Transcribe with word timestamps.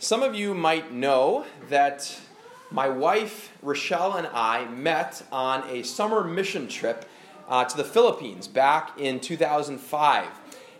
Some 0.00 0.22
of 0.22 0.32
you 0.36 0.54
might 0.54 0.92
know 0.92 1.44
that 1.70 2.20
my 2.70 2.88
wife, 2.88 3.50
Rochelle, 3.62 4.14
and 4.14 4.28
I 4.28 4.64
met 4.66 5.24
on 5.32 5.68
a 5.68 5.82
summer 5.82 6.22
mission 6.22 6.68
trip 6.68 7.04
uh, 7.48 7.64
to 7.64 7.76
the 7.76 7.82
Philippines 7.82 8.46
back 8.46 8.92
in 8.96 9.18
2005. 9.18 10.26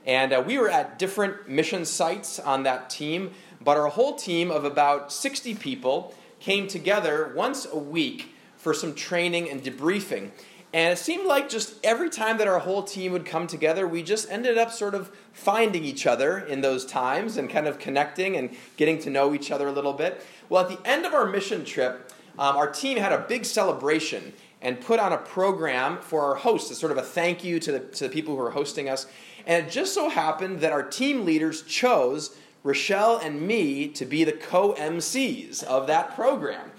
And 0.07 0.33
uh, 0.33 0.45
we 0.47 0.57
were 0.57 0.71
at 0.71 1.01
different 1.01 1.49
mission 1.49 1.85
sites 1.85 2.39
on 2.39 2.63
that 2.63 2.91
team, 2.91 3.33
but 3.61 3.77
our 3.77 3.89
whole 3.89 4.15
team 4.15 4.53
of 4.53 4.65
about 4.65 5.13
60 5.13 5.57
people 5.57 6.15
came 6.39 6.69
together 6.69 7.33
once 7.35 7.67
a 7.67 7.77
week 7.77 8.37
for 8.57 8.73
some 8.73 8.95
training 8.95 9.51
and 9.51 9.65
debriefing. 9.65 10.31
And 10.73 10.93
it 10.93 10.99
seemed 10.99 11.27
like 11.27 11.49
just 11.49 11.83
every 11.83 12.11
time 12.11 12.37
that 12.39 12.47
our 12.47 12.59
whole 12.59 12.83
team 12.83 13.13
would 13.13 13.25
come 13.25 13.47
together, 13.47 13.89
we 13.89 14.03
just 14.03 14.31
ended 14.31 14.59
up 14.59 14.71
sort 14.71 14.95
of 14.95 15.11
finding 15.33 15.83
each 15.83 16.07
other 16.07 16.39
in 16.39 16.61
those 16.61 16.85
times 16.85 17.39
and 17.39 17.49
kind 17.49 17.67
of 17.67 17.79
connecting 17.79 18.37
and 18.37 18.51
getting 18.77 18.99
to 19.01 19.11
know 19.11 19.33
each 19.33 19.51
other 19.51 19.69
a 19.69 19.73
little 19.73 19.95
bit. 19.95 20.25
Well, 20.51 20.63
at 20.63 20.69
the 20.69 20.89
end 20.89 21.07
of 21.07 21.15
our 21.15 21.25
mission 21.25 21.65
trip, 21.65 22.13
um, 22.39 22.57
our 22.57 22.71
team 22.71 22.99
had 22.99 23.13
a 23.13 23.19
big 23.19 23.47
celebration 23.47 24.35
and 24.61 24.81
put 24.81 25.01
on 25.01 25.13
a 25.13 25.19
program 25.19 25.99
for 26.01 26.23
our 26.23 26.35
hosts 26.35 26.71
as 26.71 26.79
sort 26.79 26.93
of 26.93 26.99
a 26.99 27.03
thank 27.03 27.43
you 27.43 27.59
to 27.61 27.73
the, 27.73 27.81
to 27.81 28.05
the 28.05 28.11
people 28.11 28.37
who 28.37 28.43
were 28.43 28.51
hosting 28.51 28.89
us. 28.89 29.07
And 29.47 29.67
it 29.67 29.71
just 29.71 29.95
so 29.95 30.11
happened 30.11 30.61
that 30.61 30.73
our 30.73 30.83
team 30.83 31.25
leaders 31.25 31.63
chose 31.63 32.37
Rochelle 32.63 33.19
and 33.19 33.41
me 33.41 33.89
to 33.89 34.05
be 34.05 34.25
the 34.25 34.33
co 34.33 34.75
MCs 34.75 35.63
of 35.63 35.87
that 35.87 36.15
program. 36.15 36.71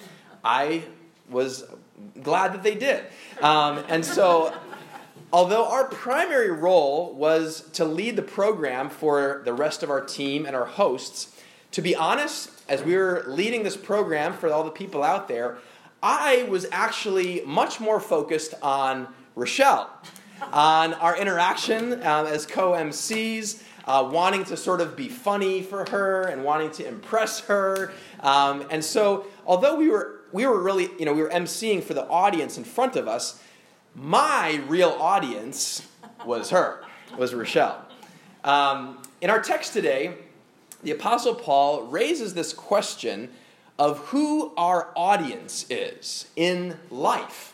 I 0.43 0.83
was 1.29 1.63
glad 2.21 2.53
that 2.53 2.63
they 2.63 2.75
did. 2.75 3.03
Um, 3.41 3.83
and 3.87 4.05
so, 4.05 4.53
although 5.31 5.67
our 5.67 5.85
primary 5.85 6.51
role 6.51 7.13
was 7.13 7.61
to 7.73 7.85
lead 7.85 8.15
the 8.15 8.21
program 8.21 8.89
for 8.89 9.41
the 9.45 9.53
rest 9.53 9.83
of 9.83 9.89
our 9.89 10.01
team 10.01 10.45
and 10.45 10.55
our 10.55 10.65
hosts, 10.65 11.35
to 11.71 11.81
be 11.81 11.95
honest, 11.95 12.51
as 12.67 12.83
we 12.83 12.95
were 12.95 13.23
leading 13.27 13.63
this 13.63 13.77
program 13.77 14.33
for 14.33 14.51
all 14.51 14.63
the 14.63 14.71
people 14.71 15.03
out 15.03 15.27
there, 15.27 15.57
I 16.01 16.43
was 16.43 16.65
actually 16.71 17.41
much 17.45 17.79
more 17.79 17.99
focused 17.99 18.53
on 18.61 19.07
Rochelle, 19.35 19.89
on 20.53 20.93
our 20.95 21.17
interaction 21.17 21.93
um, 22.05 22.25
as 22.25 22.45
co 22.45 22.71
MCs. 22.71 23.63
Uh, 23.85 24.07
wanting 24.07 24.43
to 24.43 24.55
sort 24.55 24.81
of 24.81 24.95
be 24.95 25.09
funny 25.09 25.63
for 25.63 25.83
her 25.89 26.25
and 26.27 26.43
wanting 26.43 26.69
to 26.69 26.87
impress 26.87 27.39
her. 27.39 27.91
Um, 28.19 28.63
and 28.69 28.85
so, 28.85 29.25
although 29.47 29.73
we 29.73 29.89
were 29.89 30.18
we 30.31 30.45
were 30.45 30.61
really, 30.61 30.89
you 30.97 31.05
know, 31.05 31.13
we 31.13 31.21
were 31.21 31.29
emceeing 31.29 31.83
for 31.83 31.93
the 31.93 32.07
audience 32.07 32.57
in 32.57 32.63
front 32.63 32.95
of 32.95 33.07
us. 33.07 33.41
My 33.95 34.61
real 34.67 34.89
audience 34.99 35.87
was 36.25 36.49
her, 36.51 36.83
was 37.17 37.33
Rochelle. 37.33 37.85
Um, 38.43 39.01
in 39.21 39.29
our 39.29 39.41
text 39.41 39.73
today, 39.73 40.15
the 40.83 40.91
Apostle 40.91 41.35
Paul 41.35 41.83
raises 41.83 42.33
this 42.33 42.53
question 42.53 43.29
of 43.77 43.99
who 44.07 44.53
our 44.57 44.89
audience 44.95 45.65
is 45.69 46.27
in 46.35 46.77
life. 46.89 47.53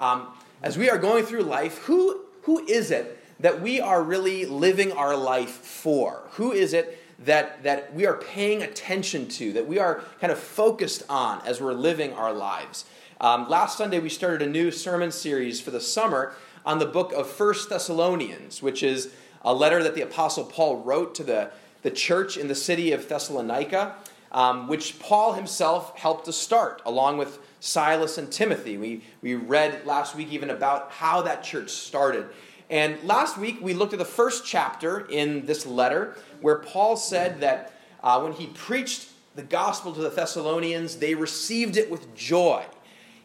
Um, 0.00 0.28
as 0.62 0.78
we 0.78 0.88
are 0.88 0.98
going 0.98 1.24
through 1.24 1.42
life, 1.42 1.78
who, 1.78 2.20
who 2.42 2.64
is 2.66 2.90
it 2.90 3.20
that 3.40 3.60
we 3.60 3.80
are 3.80 4.02
really 4.02 4.46
living 4.46 4.92
our 4.92 5.16
life 5.16 5.50
for? 5.50 6.22
Who 6.32 6.52
is 6.52 6.72
it 6.72 6.98
that, 7.24 7.62
that 7.62 7.94
we 7.94 8.06
are 8.06 8.14
paying 8.14 8.62
attention 8.62 9.28
to, 9.28 9.52
that 9.52 9.66
we 9.66 9.78
are 9.78 10.02
kind 10.20 10.32
of 10.32 10.38
focused 10.38 11.02
on 11.08 11.40
as 11.46 11.60
we're 11.60 11.72
living 11.72 12.12
our 12.12 12.32
lives. 12.32 12.84
Um, 13.20 13.48
last 13.48 13.78
Sunday, 13.78 13.98
we 13.98 14.08
started 14.08 14.42
a 14.42 14.50
new 14.50 14.70
sermon 14.70 15.10
series 15.12 15.60
for 15.60 15.70
the 15.70 15.80
summer 15.80 16.34
on 16.66 16.78
the 16.78 16.86
book 16.86 17.12
of 17.12 17.28
First 17.28 17.70
Thessalonians, 17.70 18.62
which 18.62 18.82
is 18.82 19.12
a 19.42 19.54
letter 19.54 19.82
that 19.82 19.94
the 19.94 20.02
Apostle 20.02 20.44
Paul 20.44 20.78
wrote 20.78 21.14
to 21.16 21.24
the, 21.24 21.50
the 21.82 21.90
church 21.90 22.36
in 22.36 22.48
the 22.48 22.54
city 22.54 22.92
of 22.92 23.08
Thessalonica, 23.08 23.94
um, 24.32 24.66
which 24.66 24.98
Paul 24.98 25.34
himself 25.34 25.96
helped 25.96 26.24
to 26.24 26.32
start, 26.32 26.82
along 26.84 27.18
with 27.18 27.38
Silas 27.60 28.18
and 28.18 28.30
Timothy. 28.30 28.76
We, 28.76 29.02
we 29.22 29.34
read 29.34 29.86
last 29.86 30.16
week 30.16 30.32
even 30.32 30.50
about 30.50 30.90
how 30.90 31.22
that 31.22 31.44
church 31.44 31.70
started. 31.70 32.26
And 32.74 33.00
last 33.04 33.38
week, 33.38 33.58
we 33.60 33.72
looked 33.72 33.92
at 33.92 34.00
the 34.00 34.04
first 34.04 34.44
chapter 34.44 35.06
in 35.08 35.46
this 35.46 35.64
letter, 35.64 36.16
where 36.40 36.56
Paul 36.56 36.96
said 36.96 37.40
that 37.40 37.72
uh, 38.02 38.20
when 38.20 38.32
he 38.32 38.48
preached 38.48 39.10
the 39.36 39.44
gospel 39.44 39.92
to 39.92 40.00
the 40.00 40.08
Thessalonians, 40.08 40.96
they 40.96 41.14
received 41.14 41.76
it 41.76 41.88
with 41.88 42.12
joy, 42.16 42.64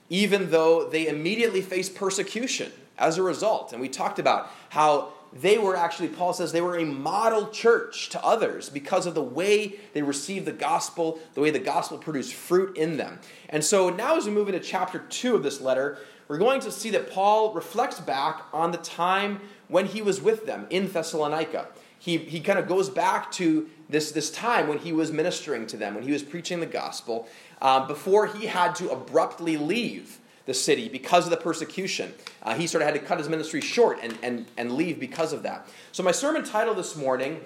even 0.08 0.52
though 0.52 0.88
they 0.88 1.08
immediately 1.08 1.64
faced 1.64 1.96
persecution 1.96 2.72
as 3.00 3.18
a 3.18 3.24
result. 3.24 3.74
And 3.74 3.82
we 3.82 3.90
talked 3.90 4.20
about 4.20 4.52
how 4.70 5.14
they 5.34 5.58
were 5.58 5.76
actually, 5.76 6.10
Paul 6.10 6.34
says, 6.34 6.52
they 6.52 6.62
were 6.62 6.78
a 6.78 6.86
model 6.86 7.48
church 7.48 8.10
to 8.10 8.24
others 8.24 8.70
because 8.70 9.08
of 9.08 9.16
the 9.16 9.24
way 9.24 9.80
they 9.94 10.04
received 10.04 10.46
the 10.46 10.52
gospel, 10.52 11.20
the 11.34 11.42
way 11.42 11.50
the 11.50 11.58
gospel 11.58 11.98
produced 11.98 12.36
fruit 12.36 12.78
in 12.78 12.98
them. 12.98 13.20
And 13.50 13.64
so 13.64 13.90
now, 13.90 14.16
as 14.16 14.26
we 14.26 14.32
move 14.32 14.48
into 14.48 14.60
chapter 14.60 15.00
2 15.00 15.36
of 15.36 15.42
this 15.42 15.60
letter, 15.60 15.98
we're 16.30 16.38
going 16.38 16.62
to 16.62 16.72
see 16.72 16.92
that 16.92 17.12
Paul 17.12 17.54
reflects 17.54 18.00
back 18.00 18.44
on 18.54 18.72
the 18.72 18.78
time 18.78 19.42
when 19.68 19.88
he 19.88 20.02
was 20.02 20.22
with 20.22 20.46
them 20.46 20.66
in 20.70 20.88
Thessalonica 20.90 21.68
he, 22.00 22.18
he 22.18 22.40
kind 22.40 22.58
of 22.58 22.68
goes 22.68 22.90
back 22.90 23.30
to 23.34 23.70
this, 23.90 24.12
this 24.12 24.32
time 24.32 24.68
when 24.68 24.80
he 24.80 24.94
was 24.94 25.12
ministering 25.12 25.68
to 25.68 25.78
them, 25.78 25.96
when 25.96 26.04
he 26.04 26.12
was 26.12 26.24
preaching 26.24 26.62
the 26.62 26.66
gospel, 26.66 27.28
um, 27.62 27.88
before 27.88 28.26
he 28.26 28.48
had 28.48 28.74
to 28.76 28.90
abruptly 28.90 29.58
leave 29.58 30.18
the 30.46 30.54
city 30.54 30.88
because 30.88 31.26
of 31.26 31.32
the 31.32 31.38
persecution. 31.38 32.14
Uh, 32.42 32.56
he 32.56 32.66
sort 32.66 32.82
of 32.82 32.88
had 32.88 33.00
to 33.00 33.06
cut 33.06 33.18
his 33.20 33.28
ministry 33.28 33.60
short 33.60 34.00
and, 34.02 34.18
and, 34.24 34.48
and 34.58 34.72
leave 34.72 35.00
because 35.00 35.34
of 35.34 35.44
that. 35.44 35.68
So, 35.92 36.02
my 36.02 36.12
sermon 36.12 36.44
title 36.44 36.74
this 36.74 36.96
morning 36.96 37.42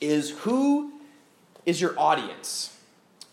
is 0.00 0.30
Who 0.30 1.00
is 1.66 1.80
Your 1.80 1.98
Audience? 1.98 2.78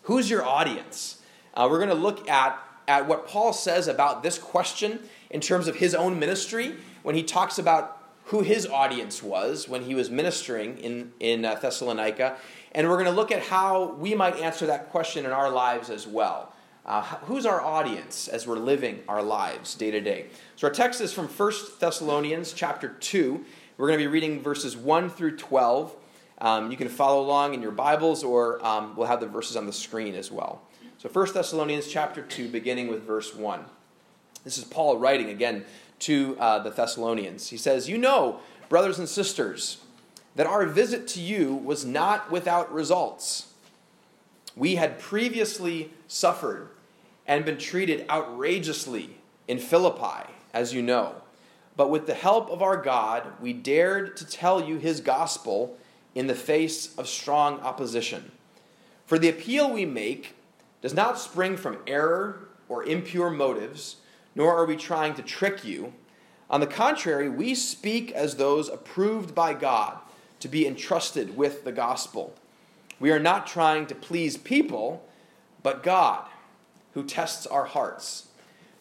Who's 0.03 0.29
your 0.29 0.43
audience? 0.43 1.21
Uh, 1.53 1.67
we're 1.69 1.77
going 1.77 1.89
to 1.89 1.95
look 1.95 2.27
at, 2.27 2.57
at 2.89 3.07
what 3.07 3.27
Paul 3.27 3.53
says 3.53 3.87
about 3.87 4.23
this 4.23 4.39
question 4.39 4.99
in 5.29 5.39
terms 5.39 5.67
of 5.67 5.75
his 5.75 5.93
own 5.93 6.17
ministry 6.17 6.75
when 7.03 7.13
he 7.13 7.21
talks 7.21 7.59
about 7.59 8.01
who 8.25 8.41
his 8.41 8.65
audience 8.65 9.23
was 9.23 9.69
when 9.69 9.83
he 9.83 9.95
was 9.95 10.09
ministering 10.09 10.77
in, 10.79 11.13
in 11.19 11.45
uh, 11.45 11.55
Thessalonica. 11.55 12.35
And 12.73 12.89
we're 12.89 12.95
going 12.95 13.05
to 13.05 13.11
look 13.11 13.31
at 13.31 13.43
how 13.43 13.93
we 13.93 14.15
might 14.15 14.35
answer 14.37 14.65
that 14.65 14.89
question 14.89 15.25
in 15.25 15.31
our 15.31 15.51
lives 15.51 15.89
as 15.89 16.07
well. 16.07 16.51
Uh, 16.85 17.03
who's 17.03 17.45
our 17.45 17.61
audience 17.61 18.27
as 18.27 18.47
we're 18.47 18.57
living 18.57 19.03
our 19.07 19.21
lives 19.21 19.75
day 19.75 19.91
to 19.91 20.01
day? 20.01 20.25
So 20.55 20.67
our 20.67 20.73
text 20.73 20.99
is 20.99 21.13
from 21.13 21.27
1 21.27 21.53
Thessalonians 21.79 22.53
chapter 22.53 22.89
2. 22.89 23.45
We're 23.77 23.87
going 23.87 23.99
to 23.99 24.03
be 24.03 24.07
reading 24.07 24.41
verses 24.41 24.75
1 24.75 25.11
through 25.11 25.37
12. 25.37 25.95
Um, 26.39 26.71
you 26.71 26.77
can 26.77 26.89
follow 26.89 27.21
along 27.21 27.53
in 27.53 27.61
your 27.61 27.71
Bibles, 27.71 28.23
or 28.23 28.65
um, 28.65 28.95
we'll 28.95 29.07
have 29.07 29.19
the 29.19 29.27
verses 29.27 29.55
on 29.57 29.67
the 29.67 29.73
screen 29.73 30.15
as 30.15 30.31
well. 30.31 30.61
So 30.99 31.07
1 31.07 31.33
Thessalonians 31.33 31.87
chapter 31.87 32.21
2, 32.21 32.49
beginning 32.49 32.89
with 32.89 33.03
verse 33.03 33.33
1. 33.33 33.63
This 34.43 34.57
is 34.57 34.65
Paul 34.65 34.97
writing 34.97 35.29
again 35.29 35.63
to 35.99 36.35
uh, 36.37 36.59
the 36.59 36.71
Thessalonians. 36.71 37.47
He 37.47 37.55
says, 37.55 37.87
You 37.87 37.97
know, 37.97 38.41
brothers 38.67 38.99
and 38.99 39.07
sisters, 39.07 39.77
that 40.35 40.45
our 40.45 40.65
visit 40.65 41.07
to 41.09 41.21
you 41.21 41.55
was 41.55 41.85
not 41.85 42.29
without 42.29 42.73
results. 42.73 43.53
We 44.57 44.75
had 44.75 44.99
previously 44.99 45.93
suffered 46.09 46.67
and 47.25 47.45
been 47.45 47.57
treated 47.57 48.05
outrageously 48.09 49.19
in 49.47 49.57
Philippi, 49.57 50.29
as 50.53 50.73
you 50.73 50.81
know. 50.81 51.15
But 51.77 51.89
with 51.89 52.07
the 52.07 52.13
help 52.13 52.49
of 52.49 52.61
our 52.61 52.75
God, 52.75 53.23
we 53.39 53.53
dared 53.53 54.17
to 54.17 54.27
tell 54.27 54.61
you 54.61 54.75
his 54.79 54.99
gospel 54.99 55.77
in 56.13 56.27
the 56.27 56.35
face 56.35 56.93
of 56.97 57.07
strong 57.07 57.61
opposition. 57.61 58.33
For 59.05 59.17
the 59.17 59.29
appeal 59.29 59.71
we 59.71 59.85
make 59.85 60.35
does 60.81 60.93
not 60.93 61.19
spring 61.19 61.57
from 61.57 61.77
error 61.87 62.49
or 62.67 62.83
impure 62.83 63.29
motives 63.29 63.97
nor 64.35 64.55
are 64.55 64.65
we 64.65 64.75
trying 64.75 65.13
to 65.15 65.21
trick 65.21 65.65
you. 65.65 65.93
On 66.49 66.61
the 66.61 66.67
contrary, 66.67 67.29
we 67.29 67.53
speak 67.53 68.11
as 68.11 68.35
those 68.35 68.69
approved 68.69 69.35
by 69.35 69.53
God 69.53 69.97
to 70.39 70.47
be 70.47 70.65
entrusted 70.65 71.35
with 71.35 71.63
the 71.63 71.71
gospel. 71.71 72.33
We 72.99 73.11
are 73.11 73.19
not 73.19 73.47
trying 73.47 73.85
to 73.87 73.95
please 73.95 74.37
people, 74.37 75.05
but 75.61 75.83
God, 75.83 76.25
who 76.93 77.03
tests 77.03 77.45
our 77.47 77.65
hearts. 77.65 78.29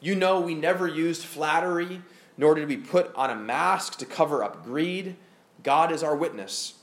You 0.01 0.15
know, 0.15 0.41
we 0.41 0.55
never 0.55 0.87
used 0.87 1.25
flattery, 1.25 2.03
nor 2.37 2.55
did 2.55 2.69
we 2.69 2.77
put 2.77 3.13
on 3.17 3.31
a 3.31 3.35
mask 3.35 3.99
to 3.99 4.07
cover 4.07 4.45
up 4.45 4.65
greed. 4.65 5.17
God 5.63 5.91
is 5.91 6.03
our 6.03 6.15
witness. 6.15 6.75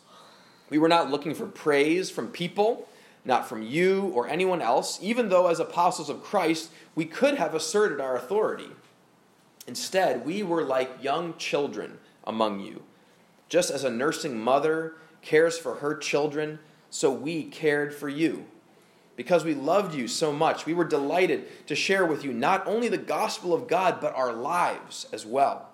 We 0.70 0.78
were 0.78 0.90
not 0.90 1.10
looking 1.10 1.34
for 1.34 1.46
praise 1.46 2.10
from 2.10 2.28
people 2.28 2.90
not 3.26 3.50
from 3.50 3.64
you 3.64 4.12
or 4.14 4.28
anyone 4.28 4.62
else, 4.62 5.00
even 5.02 5.30
though 5.30 5.48
as 5.48 5.60
apostles 5.60 6.10
of 6.10 6.24
Christ 6.24 6.70
we 6.94 7.06
could 7.06 7.36
have 7.36 7.54
asserted 7.54 8.00
our 8.00 8.16
authority. 8.16 8.70
Instead, 9.68 10.26
we 10.26 10.44
were 10.44 10.64
like 10.64 11.04
young 11.04 11.36
children 11.38 11.98
among 12.24 12.60
you. 12.60 12.84
Just 13.50 13.72
as 13.72 13.84
a 13.84 13.90
nursing 13.90 14.40
mother 14.40 14.96
cares 15.22 15.58
for 15.58 15.76
her 15.76 15.96
children, 15.96 16.60
so 16.90 17.12
we 17.12 17.44
cared 17.44 17.94
for 17.94 18.08
you. 18.08 18.46
Because 19.16 19.44
we 19.44 19.56
loved 19.56 19.96
you 19.96 20.08
so 20.08 20.32
much, 20.32 20.66
we 20.66 20.74
were 20.74 20.84
delighted 20.84 21.68
to 21.68 21.76
share 21.76 22.06
with 22.06 22.24
you 22.24 22.34
not 22.34 22.66
only 22.68 22.90
the 22.90 22.98
gospel 22.98 23.54
of 23.54 23.68
God, 23.68 24.00
but 24.02 24.16
our 24.16 24.34
lives 24.34 25.08
as 25.12 25.26
well. 25.26 25.70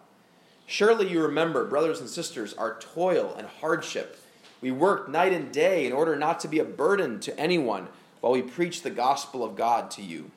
Surely 0.67 1.09
you 1.09 1.21
remember, 1.21 1.65
brothers 1.65 1.99
and 1.99 2.09
sisters, 2.09 2.53
our 2.53 2.79
toil 2.79 3.35
and 3.37 3.47
hardship 3.47 4.17
we 4.61 4.71
worked 4.71 5.09
night 5.09 5.33
and 5.33 5.51
day 5.51 5.85
in 5.85 5.91
order 5.91 6.15
not 6.15 6.39
to 6.41 6.47
be 6.47 6.59
a 6.59 6.63
burden 6.63 7.19
to 7.21 7.37
anyone 7.39 7.87
while 8.21 8.31
we 8.31 8.43
preach 8.43 8.81
the 8.81 8.91
gospel 8.91 9.43
of 9.43 9.55
God 9.55 9.89
to 9.91 10.01
you. 10.01 10.29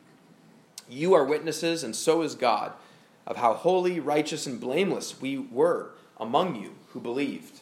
You 0.89 1.15
are 1.15 1.25
witnesses, 1.25 1.85
and 1.85 1.95
so 1.95 2.23
is 2.23 2.35
God, 2.35 2.73
of 3.27 3.37
how 3.37 3.55
holy, 3.55 4.01
righteous, 4.01 4.47
and 4.47 4.61
blameless 4.61 5.21
we 5.21 5.39
were 5.39 5.91
among 6.19 6.57
you 6.57 6.75
who 6.93 7.01
believed. 7.01 7.61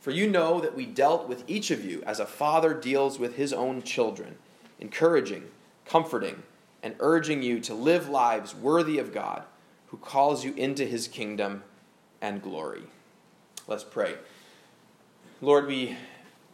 For 0.00 0.10
you 0.10 0.28
know 0.28 0.60
that 0.60 0.74
we 0.74 0.86
dealt 0.86 1.28
with 1.28 1.44
each 1.46 1.70
of 1.70 1.84
you 1.84 2.02
as 2.06 2.20
a 2.20 2.26
father 2.26 2.74
deals 2.74 3.18
with 3.18 3.36
his 3.36 3.52
own 3.52 3.82
children, 3.82 4.36
encouraging, 4.80 5.44
comforting, 5.84 6.42
and 6.82 6.94
urging 7.00 7.42
you 7.42 7.60
to 7.60 7.74
live 7.74 8.08
lives 8.08 8.54
worthy 8.54 8.98
of 8.98 9.12
God, 9.12 9.42
who 9.88 9.98
calls 9.98 10.44
you 10.44 10.54
into 10.54 10.86
his 10.86 11.06
kingdom 11.06 11.62
and 12.22 12.42
glory. 12.42 12.82
Let's 13.66 13.84
pray. 13.84 14.14
Lord, 15.42 15.66
we 15.66 15.96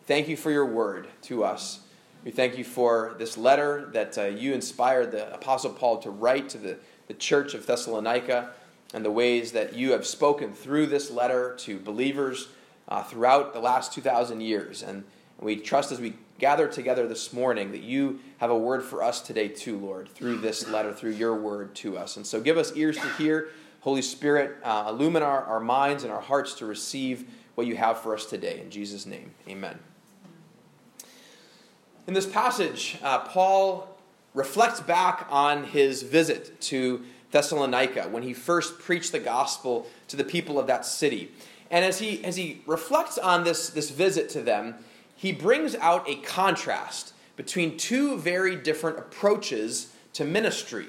thank 0.06 0.28
you 0.28 0.36
for 0.36 0.52
your 0.52 0.64
word 0.64 1.08
to 1.22 1.42
us. 1.42 1.80
We 2.22 2.30
thank 2.30 2.56
you 2.56 2.62
for 2.62 3.16
this 3.18 3.36
letter 3.36 3.90
that 3.94 4.16
uh, 4.16 4.26
you 4.26 4.54
inspired 4.54 5.10
the 5.10 5.34
Apostle 5.34 5.72
Paul 5.72 5.98
to 5.98 6.10
write 6.10 6.48
to 6.50 6.58
the, 6.58 6.78
the 7.08 7.14
church 7.14 7.54
of 7.54 7.66
Thessalonica 7.66 8.50
and 8.94 9.04
the 9.04 9.10
ways 9.10 9.50
that 9.52 9.74
you 9.74 9.90
have 9.90 10.06
spoken 10.06 10.52
through 10.52 10.86
this 10.86 11.10
letter 11.10 11.56
to 11.56 11.80
believers 11.80 12.46
uh, 12.86 13.02
throughout 13.02 13.52
the 13.52 13.58
last 13.58 13.92
2,000 13.92 14.40
years. 14.40 14.84
And 14.84 15.02
we 15.40 15.56
trust 15.56 15.90
as 15.90 15.98
we 15.98 16.14
gather 16.38 16.68
together 16.68 17.08
this 17.08 17.32
morning 17.32 17.72
that 17.72 17.82
you 17.82 18.20
have 18.38 18.50
a 18.50 18.58
word 18.58 18.84
for 18.84 19.02
us 19.02 19.20
today, 19.20 19.48
too, 19.48 19.80
Lord, 19.80 20.08
through 20.10 20.36
this 20.36 20.68
letter, 20.68 20.92
through 20.92 21.12
your 21.12 21.34
word 21.34 21.74
to 21.76 21.98
us. 21.98 22.16
And 22.16 22.24
so 22.24 22.40
give 22.40 22.56
us 22.56 22.72
ears 22.76 22.96
to 22.98 23.08
hear. 23.14 23.48
Holy 23.80 24.02
Spirit, 24.02 24.58
uh, 24.62 24.86
illumine 24.88 25.24
our, 25.24 25.42
our 25.44 25.60
minds 25.60 26.04
and 26.04 26.12
our 26.12 26.20
hearts 26.20 26.54
to 26.54 26.66
receive 26.66 27.28
what 27.56 27.66
you 27.66 27.76
have 27.76 27.98
for 27.98 28.14
us 28.14 28.26
today. 28.26 28.60
In 28.60 28.70
Jesus' 28.70 29.04
name, 29.04 29.32
amen. 29.48 29.80
In 32.06 32.14
this 32.14 32.26
passage, 32.26 32.98
uh, 33.02 33.18
Paul 33.18 33.98
reflects 34.32 34.80
back 34.80 35.26
on 35.28 35.64
his 35.64 36.02
visit 36.02 36.60
to 36.60 37.02
Thessalonica 37.32 38.02
when 38.08 38.22
he 38.22 38.32
first 38.32 38.78
preached 38.78 39.10
the 39.10 39.18
gospel 39.18 39.86
to 40.08 40.16
the 40.16 40.22
people 40.22 40.58
of 40.58 40.68
that 40.68 40.86
city. 40.86 41.32
And 41.70 41.84
as 41.84 41.98
he, 41.98 42.24
as 42.24 42.36
he 42.36 42.62
reflects 42.66 43.18
on 43.18 43.42
this, 43.42 43.70
this 43.70 43.90
visit 43.90 44.28
to 44.30 44.42
them, 44.42 44.76
he 45.16 45.32
brings 45.32 45.74
out 45.76 46.08
a 46.08 46.16
contrast 46.16 47.14
between 47.34 47.76
two 47.76 48.18
very 48.18 48.54
different 48.54 48.98
approaches 48.98 49.92
to 50.12 50.24
ministry. 50.24 50.86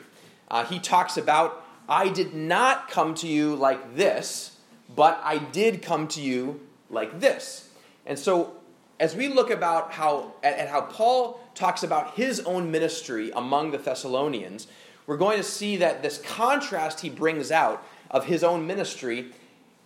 Uh, 0.49 0.65
he 0.65 0.79
talks 0.79 1.17
about, 1.17 1.65
I 1.89 2.09
did 2.09 2.33
not 2.33 2.89
come 2.89 3.15
to 3.15 3.27
you 3.27 3.55
like 3.55 3.95
this, 3.95 4.56
but 4.95 5.19
I 5.23 5.37
did 5.37 5.81
come 5.81 6.07
to 6.09 6.21
you 6.21 6.61
like 6.89 7.19
this. 7.19 7.69
And 8.05 8.17
so, 8.17 8.53
as 8.99 9.15
we 9.15 9.27
look 9.27 9.51
about 9.51 9.91
how 9.91 10.33
at, 10.43 10.69
how 10.69 10.81
Paul 10.81 11.39
talks 11.53 11.83
about 11.83 12.15
his 12.15 12.39
own 12.41 12.71
ministry 12.71 13.31
among 13.35 13.71
the 13.71 13.77
Thessalonians, 13.77 14.67
we're 15.05 15.17
going 15.17 15.37
to 15.37 15.43
see 15.43 15.77
that 15.77 16.01
this 16.01 16.19
contrast 16.19 17.01
he 17.01 17.09
brings 17.09 17.51
out 17.51 17.83
of 18.09 18.25
his 18.25 18.43
own 18.43 18.65
ministry 18.65 19.31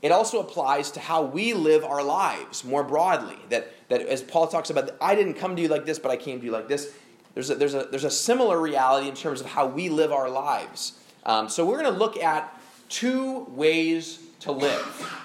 it 0.02 0.12
also 0.12 0.40
applies 0.40 0.92
to 0.92 1.00
how 1.00 1.22
we 1.22 1.54
live 1.54 1.84
our 1.84 2.04
lives 2.04 2.64
more 2.64 2.84
broadly. 2.84 3.38
That, 3.50 3.72
that 3.90 4.02
as 4.02 4.22
Paul 4.22 4.48
talks 4.48 4.70
about, 4.70 4.90
I 5.00 5.16
didn't 5.16 5.36
come 5.36 5.56
to 5.56 5.62
you 5.62 5.68
like 5.68 5.86
this, 5.86 6.00
but 6.00 6.10
I 6.10 6.18
came 6.18 6.40
to 6.40 6.46
you 6.46 6.52
like 6.52 6.68
this. 6.68 6.94
There's 7.34 7.50
a, 7.50 7.56
there's 7.56 7.76
a, 7.76 7.88
there's 7.92 8.04
a 8.04 8.12
similar 8.12 8.60
reality 8.60 9.08
in 9.08 9.16
terms 9.16 9.42
of 9.42 9.48
how 9.48 9.68
we 9.68 9.90
live 9.90 10.12
our 10.12 10.30
lives. 10.30 10.94
Um, 11.24 11.50
so 11.50 11.66
we're 11.66 11.80
going 11.80 11.94
to 11.94 12.00
look 12.00 12.18
at 12.18 12.60
two 12.90 13.46
ways 13.50 14.20
to 14.42 14.52
live. 14.52 15.24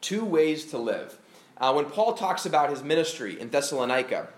Two 0.00 0.24
ways 0.24 0.64
to 0.66 0.78
live. 0.78 1.18
Uh, 1.58 1.72
when 1.72 1.86
Paul 1.86 2.14
talks 2.14 2.46
about 2.46 2.70
his 2.70 2.82
ministry 2.82 3.38
in 3.38 3.50
Thessalonica, 3.50 4.28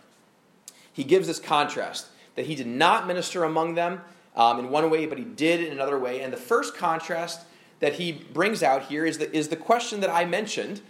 he 0.92 1.04
gives 1.04 1.26
this 1.26 1.38
contrast 1.38 2.08
that 2.34 2.46
he 2.46 2.54
did 2.54 2.66
not 2.66 3.06
minister 3.06 3.44
among 3.44 3.74
them 3.74 4.00
um, 4.36 4.58
in 4.58 4.70
one 4.70 4.88
way, 4.90 5.06
but 5.06 5.18
he 5.18 5.24
did 5.24 5.60
in 5.62 5.72
another 5.72 5.98
way. 5.98 6.20
And 6.20 6.32
the 6.32 6.38
first 6.38 6.76
contrast 6.76 7.40
that 7.80 7.94
he 7.94 8.12
brings 8.12 8.62
out 8.62 8.84
here 8.84 9.04
is 9.04 9.18
the, 9.18 9.34
is 9.36 9.48
the 9.48 9.56
question 9.56 10.00
that 10.00 10.10
I 10.10 10.24
mentioned 10.24 10.80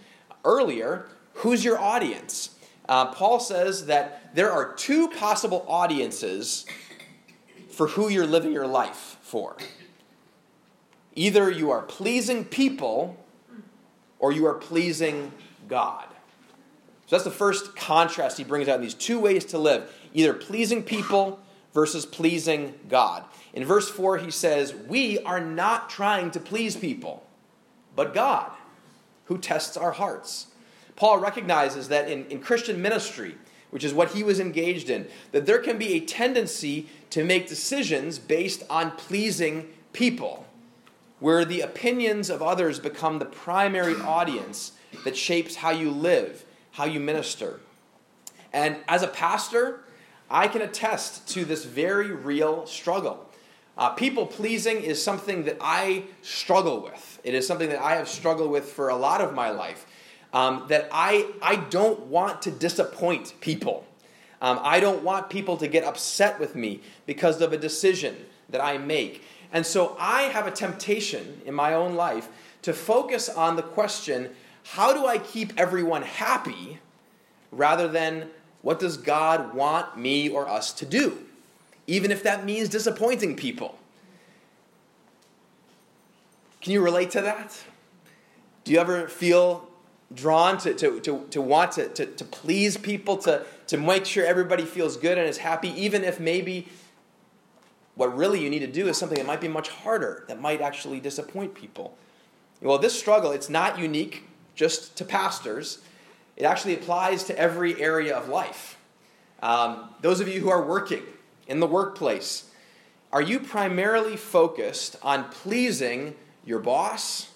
earlier 0.45 1.09
who's 1.35 1.65
your 1.65 1.79
audience? 1.79 2.51
Uh, 2.89 3.07
Paul 3.07 3.39
says 3.39 3.87
that 3.87 4.35
there 4.35 4.51
are 4.51 4.75
two 4.75 5.09
possible 5.09 5.65
audiences 5.69 6.67
for 7.71 7.89
who 7.89 8.09
you're 8.09 8.27
living 8.27 8.53
your 8.53 8.67
life 8.67 9.19
for. 9.21 9.57
Either 11.19 11.50
you 11.50 11.73
are 11.73 11.82
pleasing 11.82 12.44
people 12.44 13.17
or 14.20 14.31
you 14.31 14.47
are 14.47 14.55
pleasing 14.55 15.32
God. 15.67 16.05
So 17.06 17.17
that's 17.17 17.25
the 17.25 17.32
first 17.32 17.75
contrast 17.75 18.38
he 18.38 18.44
brings 18.44 18.69
out 18.69 18.76
in 18.76 18.82
these 18.82 18.94
two 18.94 19.19
ways 19.19 19.44
to 19.47 19.59
live 19.59 19.93
either 20.15 20.32
pleasing 20.32 20.85
people 20.85 21.41
versus 21.75 22.06
pleasing 22.06 22.73
God. 22.88 23.25
In 23.53 23.65
verse 23.65 23.91
4, 23.91 24.19
he 24.19 24.31
says, 24.31 24.73
We 24.73 25.19
are 25.25 25.41
not 25.41 25.91
trying 25.91 26.31
to 26.31 26.41
please 26.41 26.76
people, 26.76 27.26
but 27.97 28.14
God, 28.14 28.53
who 29.25 29.38
tests 29.38 29.76
our 29.76 29.93
hearts. 29.93 30.47
Paul 30.94 31.19
recognizes 31.19 31.88
that 31.88 32.09
in, 32.09 32.26
in 32.26 32.38
Christian 32.38 32.81
ministry, 32.81 33.35
which 33.71 33.82
is 33.82 33.93
what 33.93 34.12
he 34.12 34.23
was 34.23 34.38
engaged 34.38 34.88
in, 34.88 35.09
that 35.32 35.47
there 35.47 35.59
can 35.59 35.79
be 35.79 35.94
a 35.94 36.00
tendency 36.00 36.87
to 37.11 37.25
make 37.25 37.49
decisions 37.49 38.21
based 38.21 38.62
on 38.71 38.93
pleasing 38.93 39.69
people, 39.93 40.47
where 41.20 41.44
the 41.44 41.61
opinions 41.61 42.31
of 42.31 42.43
others 42.43 42.79
become 42.79 43.19
the 43.19 43.25
primary 43.25 43.94
audience 43.97 44.73
that 45.05 45.17
shapes 45.17 45.56
how 45.56 45.70
you 45.70 45.91
live, 45.91 46.44
how 46.73 46.85
you 46.85 47.00
minister. 47.00 47.61
And 48.53 48.76
as 48.87 49.03
a 49.03 49.09
pastor, 49.09 49.81
I 50.31 50.49
can 50.49 50.62
attest 50.62 51.29
to 51.31 51.44
this 51.44 51.65
very 51.65 52.12
real 52.12 52.67
struggle. 52.67 53.29
Uh, 53.76 53.91
people 53.91 54.26
pleasing 54.26 54.82
is 54.82 55.03
something 55.03 55.44
that 55.44 55.56
I 55.61 56.05
struggle 56.23 56.81
with. 56.81 57.21
It 57.23 57.35
is 57.35 57.47
something 57.47 57.69
that 57.69 57.81
I 57.81 57.94
have 57.94 58.09
struggled 58.09 58.50
with 58.50 58.64
for 58.64 58.88
a 58.88 58.97
lot 58.97 59.21
of 59.21 59.35
my 59.35 59.50
life. 59.50 59.87
Um, 60.32 60.67
that 60.69 60.88
I, 60.93 61.26
I 61.41 61.56
don't 61.56 62.00
want 62.06 62.43
to 62.43 62.50
disappoint 62.50 63.35
people. 63.41 63.87
Um, 64.43 64.61
I 64.62 64.79
don't 64.79 65.03
want 65.03 65.31
people 65.31 65.56
to 65.56 65.69
get 65.69 65.85
upset 65.85 66.38
with 66.38 66.55
me 66.55 66.81
because 67.06 67.41
of 67.41 67.53
a 67.53 67.56
decision 67.56 68.14
that 68.50 68.62
I 68.62 68.79
make. 68.79 69.25
And 69.53 69.65
so 69.65 69.97
I 69.99 70.23
have 70.23 70.47
a 70.47 70.50
temptation 70.50 71.41
in 71.47 71.55
my 71.55 71.75
own 71.75 71.95
life 71.95 72.29
to 72.62 72.73
focus 72.73 73.29
on 73.29 73.56
the 73.56 73.62
question 73.62 74.31
how 74.65 74.93
do 74.93 75.06
I 75.06 75.17
keep 75.17 75.55
everyone 75.56 76.03
happy 76.03 76.79
rather 77.50 77.89
than 77.89 78.29
what 78.61 78.79
does 78.79 78.99
God 78.99 79.55
want 79.55 79.97
me 79.97 80.29
or 80.29 80.47
us 80.47 80.73
to 80.75 80.85
do? 80.85 81.19
Even 81.87 82.11
if 82.11 82.23
that 82.25 82.45
means 82.45 82.69
disappointing 82.69 83.35
people. 83.35 83.78
Can 86.61 86.73
you 86.73 86.83
relate 86.83 87.11
to 87.12 87.23
that? 87.23 87.59
Do 88.64 88.73
you 88.73 88.78
ever 88.78 89.09
feel 89.09 89.69
drawn 90.14 90.59
to, 90.59 90.75
to, 90.75 91.00
to, 91.00 91.26
to 91.31 91.40
want 91.40 91.73
to, 91.73 91.88
to, 91.88 92.07
to 92.07 92.25
please 92.25 92.76
people, 92.76 93.17
to, 93.19 93.45
to 93.69 93.76
make 93.76 94.05
sure 94.05 94.26
everybody 94.26 94.64
feels 94.64 94.97
good 94.97 95.17
and 95.19 95.26
is 95.26 95.38
happy, 95.38 95.69
even 95.81 96.05
if 96.05 96.19
maybe 96.19 96.69
what 97.99 98.17
really 98.17 98.40
you 98.40 98.49
need 98.49 98.61
to 98.61 98.69
do 98.69 98.87
is 98.87 98.97
something 98.97 99.19
that 99.19 99.26
might 99.26 99.40
be 99.40 99.49
much 99.49 99.71
harder, 99.71 100.25
that 100.28 100.40
might 100.40 100.61
actually 100.61 101.00
disappoint 101.00 101.52
people? 101.52 101.99
Well, 102.62 102.78
this 102.78 102.97
struggle, 102.97 103.33
it's 103.33 103.49
not 103.49 103.76
unique 103.76 104.23
just 104.55 104.97
to 104.99 105.05
pastors. 105.05 105.81
It 106.37 106.45
actually 106.45 106.75
applies 106.75 107.25
to 107.25 107.37
every 107.37 107.83
area 107.83 108.17
of 108.17 108.28
life. 108.28 108.78
Um, 109.43 109.90
those 110.00 110.21
of 110.21 110.28
you 110.28 110.40
who 110.40 110.49
are 110.49 110.62
working 110.62 111.02
in 111.49 111.59
the 111.59 111.67
workplace, 111.67 112.49
are 113.12 113.21
you 113.21 113.40
primarily 113.40 114.17
focused 114.17 114.95
on 115.02 115.25
pleasing 115.31 116.14
your 116.45 116.61
boss 116.61 117.33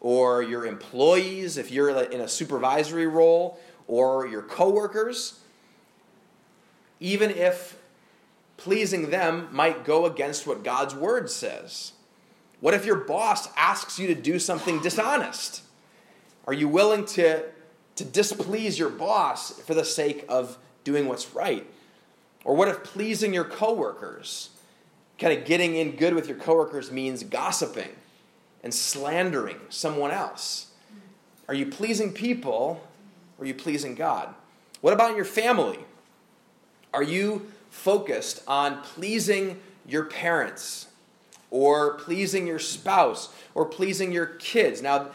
or 0.00 0.42
your 0.42 0.64
employees 0.64 1.58
if 1.58 1.70
you're 1.70 1.90
in 1.90 2.22
a 2.22 2.28
supervisory 2.28 3.06
role 3.06 3.60
or 3.86 4.26
your 4.26 4.42
coworkers? 4.42 5.40
Even 7.00 7.30
if 7.30 7.76
pleasing 8.64 9.10
them 9.10 9.48
might 9.52 9.84
go 9.84 10.06
against 10.06 10.46
what 10.46 10.64
God's 10.64 10.94
word 10.94 11.28
says. 11.28 11.92
What 12.60 12.72
if 12.72 12.86
your 12.86 12.96
boss 12.96 13.50
asks 13.56 13.98
you 13.98 14.06
to 14.06 14.14
do 14.14 14.38
something 14.38 14.80
dishonest? 14.80 15.62
Are 16.46 16.54
you 16.54 16.66
willing 16.66 17.04
to 17.06 17.44
to 17.96 18.04
displease 18.04 18.78
your 18.78 18.88
boss 18.88 19.52
for 19.60 19.74
the 19.74 19.84
sake 19.84 20.24
of 20.28 20.58
doing 20.82 21.06
what's 21.06 21.34
right? 21.34 21.66
Or 22.44 22.56
what 22.56 22.68
if 22.68 22.82
pleasing 22.82 23.32
your 23.32 23.44
coworkers, 23.44 24.50
kind 25.18 25.38
of 25.38 25.44
getting 25.44 25.76
in 25.76 25.96
good 25.96 26.14
with 26.14 26.26
your 26.26 26.38
coworkers 26.38 26.90
means 26.90 27.22
gossiping 27.22 27.94
and 28.62 28.74
slandering 28.74 29.58
someone 29.68 30.10
else? 30.10 30.72
Are 31.48 31.54
you 31.54 31.66
pleasing 31.66 32.12
people 32.12 32.82
or 33.38 33.44
are 33.44 33.46
you 33.46 33.54
pleasing 33.54 33.94
God? 33.94 34.34
What 34.80 34.94
about 34.94 35.14
your 35.14 35.24
family? 35.24 35.78
Are 36.92 37.02
you 37.02 37.52
focused 37.74 38.42
on 38.46 38.80
pleasing 38.82 39.60
your 39.86 40.04
parents 40.04 40.86
or 41.50 41.94
pleasing 41.94 42.46
your 42.46 42.58
spouse 42.58 43.34
or 43.54 43.66
pleasing 43.66 44.12
your 44.12 44.26
kids? 44.26 44.80
Now, 44.80 45.08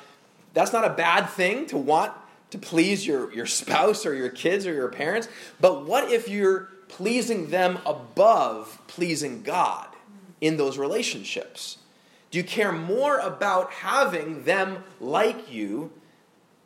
that's 0.54 0.74
not 0.74 0.86
a 0.86 0.90
bad 0.90 1.30
thing 1.30 1.66
to 1.68 1.78
want 1.78 2.12
to 2.52 2.58
please 2.58 3.08
your, 3.08 3.34
your 3.34 3.46
spouse 3.46 4.06
or 4.06 4.14
your 4.14 4.30
kids 4.30 4.68
or 4.68 4.74
your 4.74 4.90
parents, 4.90 5.30
but 5.62 5.86
what 5.86 6.12
if 6.12 6.28
you're 6.28 6.70
pleasing 6.90 7.50
them 7.50 7.80
above 7.86 8.78
pleasing 8.88 9.42
God 9.42 9.88
in 10.42 10.58
those 10.58 10.78
relationships? 10.78 11.78
Do 12.32 12.38
you 12.38 12.44
care 12.44 12.72
more 12.72 13.20
about 13.20 13.72
having 13.72 14.44
them 14.44 14.84
like 15.00 15.52
you 15.52 15.92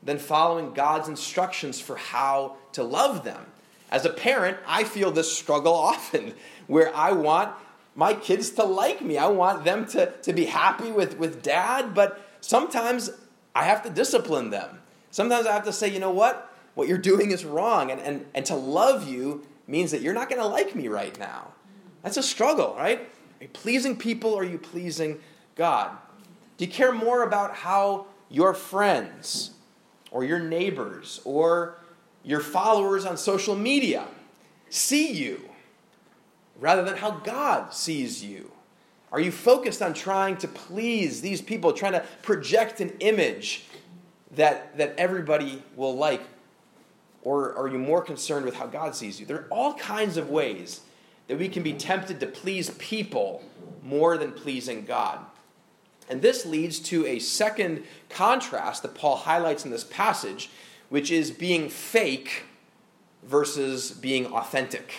than 0.01 0.17
following 0.17 0.73
God's 0.73 1.07
instructions 1.07 1.79
for 1.79 1.95
how 1.97 2.57
to 2.73 2.83
love 2.83 3.23
them? 3.23 3.45
As 3.93 4.05
a 4.05 4.09
parent, 4.09 4.57
I 4.65 4.85
feel 4.85 5.11
this 5.11 5.31
struggle 5.31 5.75
often 5.75 6.33
where 6.65 6.93
I 6.95 7.11
want 7.11 7.53
my 7.95 8.15
kids 8.15 8.49
to 8.51 8.63
like 8.63 9.03
me. 9.03 9.19
I 9.19 9.27
want 9.27 9.65
them 9.65 9.85
to, 9.89 10.11
to 10.23 10.33
be 10.33 10.45
happy 10.45 10.91
with, 10.91 11.19
with 11.19 11.43
dad, 11.43 11.93
but 11.93 12.19
sometimes 12.41 13.11
I 13.53 13.65
have 13.65 13.83
to 13.83 13.91
discipline 13.91 14.49
them. 14.49 14.79
Sometimes 15.11 15.45
I 15.45 15.53
have 15.53 15.65
to 15.65 15.71
say, 15.71 15.89
you 15.89 15.99
know 15.99 16.09
what? 16.09 16.51
What 16.73 16.87
you're 16.87 16.97
doing 16.97 17.29
is 17.29 17.45
wrong. 17.45 17.91
And, 17.91 18.01
and, 18.01 18.25
and 18.33 18.43
to 18.47 18.55
love 18.55 19.07
you 19.07 19.45
means 19.67 19.91
that 19.91 20.01
you're 20.01 20.15
not 20.15 20.27
going 20.27 20.41
to 20.41 20.47
like 20.47 20.73
me 20.73 20.87
right 20.87 21.17
now. 21.19 21.53
That's 22.01 22.17
a 22.17 22.23
struggle, 22.23 22.73
right? 22.75 22.99
Are 22.99 23.43
you 23.43 23.49
pleasing 23.49 23.95
people 23.95 24.33
or 24.33 24.41
are 24.41 24.45
you 24.45 24.57
pleasing 24.57 25.19
God? 25.53 25.91
Do 26.57 26.65
you 26.65 26.71
care 26.71 26.93
more 26.93 27.21
about 27.21 27.53
how 27.57 28.07
your 28.27 28.55
friends 28.55 29.51
or 30.09 30.23
your 30.23 30.39
neighbors 30.39 31.21
or 31.25 31.77
your 32.23 32.39
followers 32.39 33.05
on 33.05 33.17
social 33.17 33.55
media 33.55 34.05
see 34.69 35.11
you 35.11 35.49
rather 36.59 36.83
than 36.83 36.97
how 36.97 37.11
God 37.11 37.73
sees 37.73 38.23
you? 38.23 38.51
Are 39.11 39.19
you 39.19 39.31
focused 39.31 39.81
on 39.81 39.93
trying 39.93 40.37
to 40.37 40.47
please 40.47 41.21
these 41.21 41.41
people, 41.41 41.71
trying 41.73 41.91
to 41.91 42.03
project 42.23 42.81
an 42.81 42.93
image 42.99 43.65
that, 44.31 44.75
that 44.77 44.95
everybody 44.97 45.61
will 45.75 45.95
like? 45.95 46.21
Or 47.21 47.55
are 47.55 47.67
you 47.67 47.77
more 47.77 48.01
concerned 48.01 48.45
with 48.45 48.55
how 48.55 48.65
God 48.65 48.95
sees 48.95 49.19
you? 49.19 49.25
There 49.25 49.37
are 49.37 49.47
all 49.51 49.75
kinds 49.75 50.17
of 50.17 50.29
ways 50.29 50.81
that 51.27 51.37
we 51.37 51.47
can 51.47 51.63
be 51.63 51.73
tempted 51.73 52.19
to 52.19 52.25
please 52.25 52.71
people 52.71 53.43
more 53.83 54.17
than 54.17 54.31
pleasing 54.31 54.83
God. 54.85 55.19
And 56.09 56.21
this 56.21 56.45
leads 56.45 56.79
to 56.79 57.05
a 57.05 57.19
second 57.19 57.83
contrast 58.09 58.81
that 58.81 58.95
Paul 58.95 59.15
highlights 59.15 59.63
in 59.63 59.71
this 59.71 59.83
passage, 59.83 60.49
which 60.93 61.09
is 61.09 61.31
being 61.31 61.69
fake 61.69 62.43
versus 63.23 63.89
being 63.89 64.27
authentic. 64.27 64.93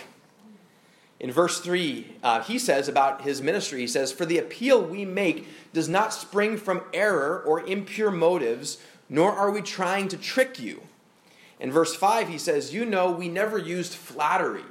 In 1.21 1.31
verse 1.31 1.61
3, 1.61 2.17
uh, 2.21 2.43
he 2.43 2.59
says 2.59 2.89
about 2.89 3.23
his 3.23 3.41
ministry, 3.41 3.79
he 3.79 3.87
says, 3.87 4.11
For 4.11 4.27
the 4.27 4.39
appeal 4.39 4.83
we 4.83 5.05
make 5.05 5.47
does 5.73 5.89
not 5.89 6.13
spring 6.13 6.57
from 6.57 6.83
error 6.93 7.45
or 7.47 7.65
impure 7.65 8.11
motives, 8.11 8.79
nor 9.09 9.31
are 9.31 9.53
we 9.53 9.63
trying 9.63 10.09
to 10.09 10.17
trick 10.17 10.59
you. 10.59 10.83
In 11.61 11.71
verse 11.71 11.95
5, 11.95 12.29
he 12.29 12.39
says, 12.39 12.75
You 12.75 12.85
know, 12.85 13.13
we 13.13 13.29
never 13.29 13.57
used 13.57 13.95
flattery, 13.95 14.65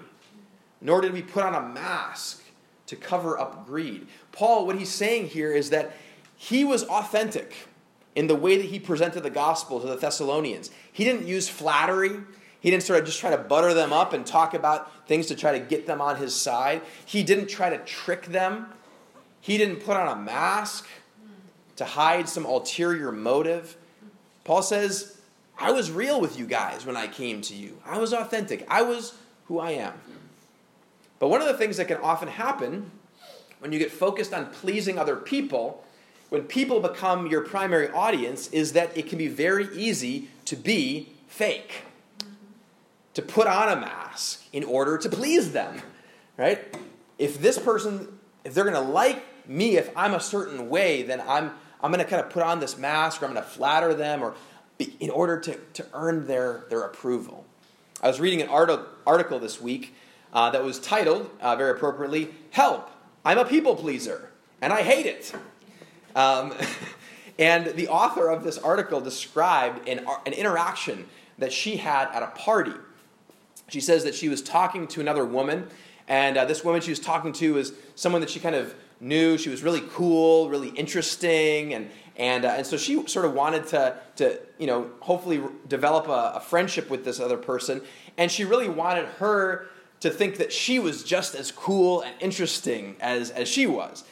nor 0.81 0.99
did 0.99 1.13
we 1.13 1.21
put 1.21 1.45
on 1.45 1.55
a 1.55 1.73
mask 1.73 2.43
to 2.87 2.97
cover 2.97 3.39
up 3.39 3.65
greed. 3.65 4.07
Paul, 4.33 4.65
what 4.65 4.77
he's 4.77 4.91
saying 4.91 5.29
here 5.29 5.53
is 5.53 5.69
that 5.69 5.95
he 6.35 6.65
was 6.65 6.83
authentic 6.83 7.69
in 8.15 8.27
the 8.27 8.35
way 8.35 8.57
that 8.57 8.65
he 8.65 8.79
presented 8.79 9.23
the 9.23 9.29
gospel 9.29 9.79
to 9.79 9.87
the 9.87 9.95
Thessalonians. 9.95 10.69
He 10.91 11.03
didn't 11.03 11.27
use 11.27 11.49
flattery. 11.49 12.19
He 12.59 12.69
didn't 12.69 12.83
sort 12.83 12.99
of 12.99 13.05
just 13.05 13.19
try 13.19 13.31
to 13.31 13.37
butter 13.37 13.73
them 13.73 13.91
up 13.91 14.13
and 14.13 14.25
talk 14.25 14.53
about 14.53 15.07
things 15.07 15.27
to 15.27 15.35
try 15.35 15.57
to 15.57 15.59
get 15.59 15.87
them 15.87 15.99
on 15.99 16.17
his 16.17 16.33
side. 16.33 16.81
He 17.05 17.23
didn't 17.23 17.47
try 17.47 17.69
to 17.69 17.77
trick 17.79 18.27
them. 18.27 18.67
He 19.41 19.57
didn't 19.57 19.77
put 19.77 19.97
on 19.97 20.07
a 20.07 20.21
mask 20.21 20.87
to 21.75 21.85
hide 21.85 22.29
some 22.29 22.45
ulterior 22.45 23.11
motive. 23.11 23.75
Paul 24.43 24.61
says, 24.61 25.17
I 25.59 25.71
was 25.71 25.91
real 25.91 26.21
with 26.21 26.37
you 26.37 26.45
guys 26.45 26.85
when 26.85 26.95
I 26.95 27.07
came 27.07 27.41
to 27.41 27.55
you. 27.55 27.77
I 27.85 27.97
was 27.97 28.13
authentic. 28.13 28.65
I 28.69 28.83
was 28.83 29.13
who 29.47 29.59
I 29.59 29.71
am. 29.71 29.93
But 31.19 31.29
one 31.29 31.41
of 31.41 31.47
the 31.47 31.57
things 31.57 31.77
that 31.77 31.87
can 31.87 31.97
often 31.97 32.27
happen 32.27 32.91
when 33.59 33.71
you 33.71 33.79
get 33.79 33.91
focused 33.91 34.33
on 34.33 34.47
pleasing 34.47 34.99
other 34.99 35.15
people 35.15 35.85
when 36.33 36.41
people 36.45 36.79
become 36.79 37.27
your 37.27 37.41
primary 37.41 37.89
audience 37.89 38.47
is 38.47 38.73
that 38.73 38.97
it 38.97 39.07
can 39.07 39.19
be 39.19 39.27
very 39.27 39.67
easy 39.75 40.29
to 40.45 40.55
be 40.55 41.07
fake, 41.27 41.83
to 43.13 43.21
put 43.21 43.45
on 43.45 43.69
a 43.69 43.79
mask 43.79 44.43
in 44.51 44.63
order 44.63 44.97
to 44.97 45.09
please 45.09 45.51
them, 45.51 45.79
right? 46.35 46.75
If 47.19 47.39
this 47.39 47.59
person, 47.59 48.17
if 48.43 48.55
they're 48.55 48.63
going 48.63 48.73
to 48.73 48.81
like 48.81 49.23
me, 49.47 49.77
if 49.77 49.95
I'm 49.95 50.15
a 50.15 50.19
certain 50.19 50.69
way, 50.69 51.03
then 51.03 51.21
I'm, 51.21 51.51
I'm 51.83 51.91
going 51.91 52.03
to 52.03 52.09
kind 52.09 52.25
of 52.25 52.31
put 52.31 52.41
on 52.41 52.59
this 52.59 52.79
mask 52.79 53.21
or 53.21 53.27
I'm 53.27 53.33
going 53.33 53.43
to 53.43 53.49
flatter 53.51 53.93
them 53.93 54.23
or 54.23 54.33
be, 54.79 54.97
in 54.99 55.11
order 55.11 55.39
to, 55.39 55.53
to 55.73 55.85
earn 55.93 56.25
their, 56.25 56.63
their 56.71 56.81
approval. 56.81 57.45
I 58.01 58.07
was 58.07 58.19
reading 58.19 58.41
an 58.41 58.49
article, 58.49 58.87
article 59.05 59.37
this 59.37 59.61
week 59.61 59.93
uh, 60.33 60.49
that 60.49 60.63
was 60.63 60.79
titled, 60.79 61.29
uh, 61.41 61.55
very 61.57 61.77
appropriately, 61.77 62.33
Help, 62.49 62.89
I'm 63.23 63.37
a 63.37 63.45
People 63.45 63.75
Pleaser, 63.75 64.31
and 64.63 64.73
I 64.73 64.81
hate 64.81 65.05
it. 65.05 65.31
Um, 66.15 66.53
and 67.39 67.67
the 67.67 67.87
author 67.87 68.29
of 68.29 68.43
this 68.43 68.57
article 68.57 69.01
described 69.01 69.87
an, 69.87 70.05
an 70.25 70.33
interaction 70.33 71.05
that 71.39 71.51
she 71.51 71.77
had 71.77 72.09
at 72.09 72.23
a 72.23 72.27
party. 72.27 72.73
She 73.69 73.81
says 73.81 74.03
that 74.03 74.15
she 74.15 74.29
was 74.29 74.41
talking 74.41 74.87
to 74.87 75.01
another 75.01 75.25
woman, 75.25 75.67
and 76.07 76.37
uh, 76.37 76.45
this 76.45 76.63
woman 76.63 76.81
she 76.81 76.91
was 76.91 76.99
talking 76.99 77.33
to 77.33 77.55
was 77.55 77.73
someone 77.95 78.21
that 78.21 78.29
she 78.29 78.39
kind 78.39 78.55
of 78.55 78.75
knew. 78.99 79.37
She 79.37 79.49
was 79.49 79.63
really 79.63 79.81
cool, 79.91 80.49
really 80.49 80.69
interesting, 80.69 81.73
and 81.73 81.89
and 82.15 82.45
uh, 82.45 82.49
and 82.49 82.67
so 82.67 82.77
she 82.77 83.07
sort 83.07 83.25
of 83.25 83.33
wanted 83.33 83.67
to 83.67 83.97
to 84.17 84.39
you 84.59 84.67
know 84.67 84.89
hopefully 84.99 85.41
develop 85.67 86.07
a, 86.07 86.33
a 86.35 86.39
friendship 86.39 86.89
with 86.89 87.05
this 87.05 87.19
other 87.19 87.37
person, 87.37 87.81
and 88.17 88.31
she 88.31 88.43
really 88.43 88.69
wanted 88.69 89.05
her 89.05 89.67
to 90.01 90.09
think 90.09 90.37
that 90.37 90.51
she 90.51 90.79
was 90.79 91.03
just 91.03 91.33
as 91.33 91.51
cool 91.51 92.01
and 92.01 92.13
interesting 92.19 92.95
as 92.99 93.31
as 93.31 93.47
she 93.47 93.65
was. 93.65 94.03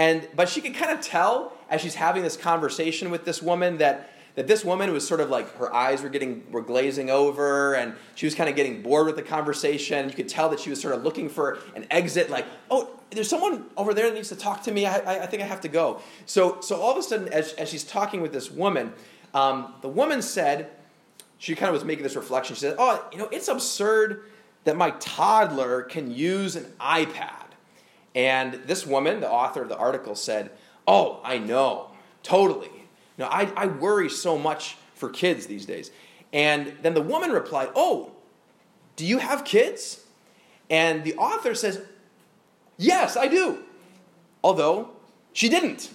And 0.00 0.26
but 0.34 0.48
she 0.48 0.62
could 0.62 0.74
kind 0.74 0.90
of 0.90 1.02
tell 1.02 1.52
as 1.68 1.82
she's 1.82 1.94
having 1.94 2.22
this 2.22 2.34
conversation 2.34 3.10
with 3.10 3.26
this 3.26 3.42
woman 3.42 3.76
that 3.78 4.10
that 4.34 4.46
this 4.46 4.64
woman 4.64 4.90
was 4.92 5.06
sort 5.06 5.20
of 5.20 5.28
like 5.28 5.54
her 5.56 5.70
eyes 5.74 6.00
were 6.00 6.08
getting 6.08 6.50
were 6.50 6.62
glazing 6.62 7.10
over 7.10 7.74
and 7.74 7.94
she 8.14 8.24
was 8.24 8.34
kind 8.34 8.48
of 8.48 8.56
getting 8.56 8.80
bored 8.80 9.04
with 9.04 9.16
the 9.16 9.22
conversation. 9.22 10.08
You 10.08 10.14
could 10.14 10.30
tell 10.30 10.48
that 10.48 10.60
she 10.60 10.70
was 10.70 10.80
sort 10.80 10.94
of 10.94 11.02
looking 11.02 11.28
for 11.28 11.58
an 11.76 11.86
exit 11.90 12.30
like 12.30 12.46
oh 12.70 12.88
there's 13.10 13.28
someone 13.28 13.66
over 13.76 13.92
there 13.92 14.08
that 14.08 14.14
needs 14.14 14.30
to 14.30 14.36
talk 14.36 14.62
to 14.62 14.72
me. 14.72 14.86
I, 14.86 15.24
I, 15.24 15.26
think 15.26 15.42
i 15.42 15.46
have 15.46 15.60
to 15.60 15.68
go. 15.68 16.00
So 16.24 16.62
so 16.62 16.80
all 16.80 16.92
of 16.92 16.96
a 16.96 17.02
sudden 17.02 17.28
as, 17.28 17.52
as 17.52 17.68
she's 17.68 17.84
talking 17.84 18.22
with 18.22 18.32
this 18.32 18.50
woman 18.50 18.94
um, 19.34 19.74
the 19.82 19.88
woman 19.90 20.22
said 20.22 20.70
she 21.36 21.54
kind 21.54 21.68
of 21.68 21.74
was 21.74 21.84
making 21.84 22.04
this 22.04 22.16
reflection. 22.16 22.54
She 22.56 22.62
said 22.62 22.76
oh 22.78 23.06
you 23.12 23.18
know 23.18 23.28
it's 23.30 23.48
absurd 23.48 24.24
that 24.64 24.78
my 24.78 24.92
toddler 24.92 25.82
can 25.82 26.10
use 26.10 26.56
an 26.56 26.64
ipad 26.80 27.39
and 28.14 28.54
this 28.66 28.86
woman, 28.86 29.20
the 29.20 29.30
author 29.30 29.62
of 29.62 29.68
the 29.68 29.76
article, 29.76 30.14
said, 30.14 30.50
Oh, 30.86 31.20
I 31.22 31.38
know, 31.38 31.90
totally. 32.22 32.70
No, 33.18 33.26
I, 33.26 33.52
I 33.56 33.66
worry 33.66 34.08
so 34.08 34.38
much 34.38 34.76
for 34.94 35.08
kids 35.08 35.46
these 35.46 35.66
days. 35.66 35.90
And 36.32 36.74
then 36.82 36.94
the 36.94 37.02
woman 37.02 37.30
replied, 37.30 37.68
Oh, 37.74 38.12
do 38.96 39.06
you 39.06 39.18
have 39.18 39.44
kids? 39.44 40.04
And 40.68 41.04
the 41.04 41.16
author 41.16 41.54
says, 41.54 41.80
Yes, 42.76 43.16
I 43.16 43.28
do. 43.28 43.62
Although 44.42 44.90
she 45.32 45.48
didn't. 45.48 45.90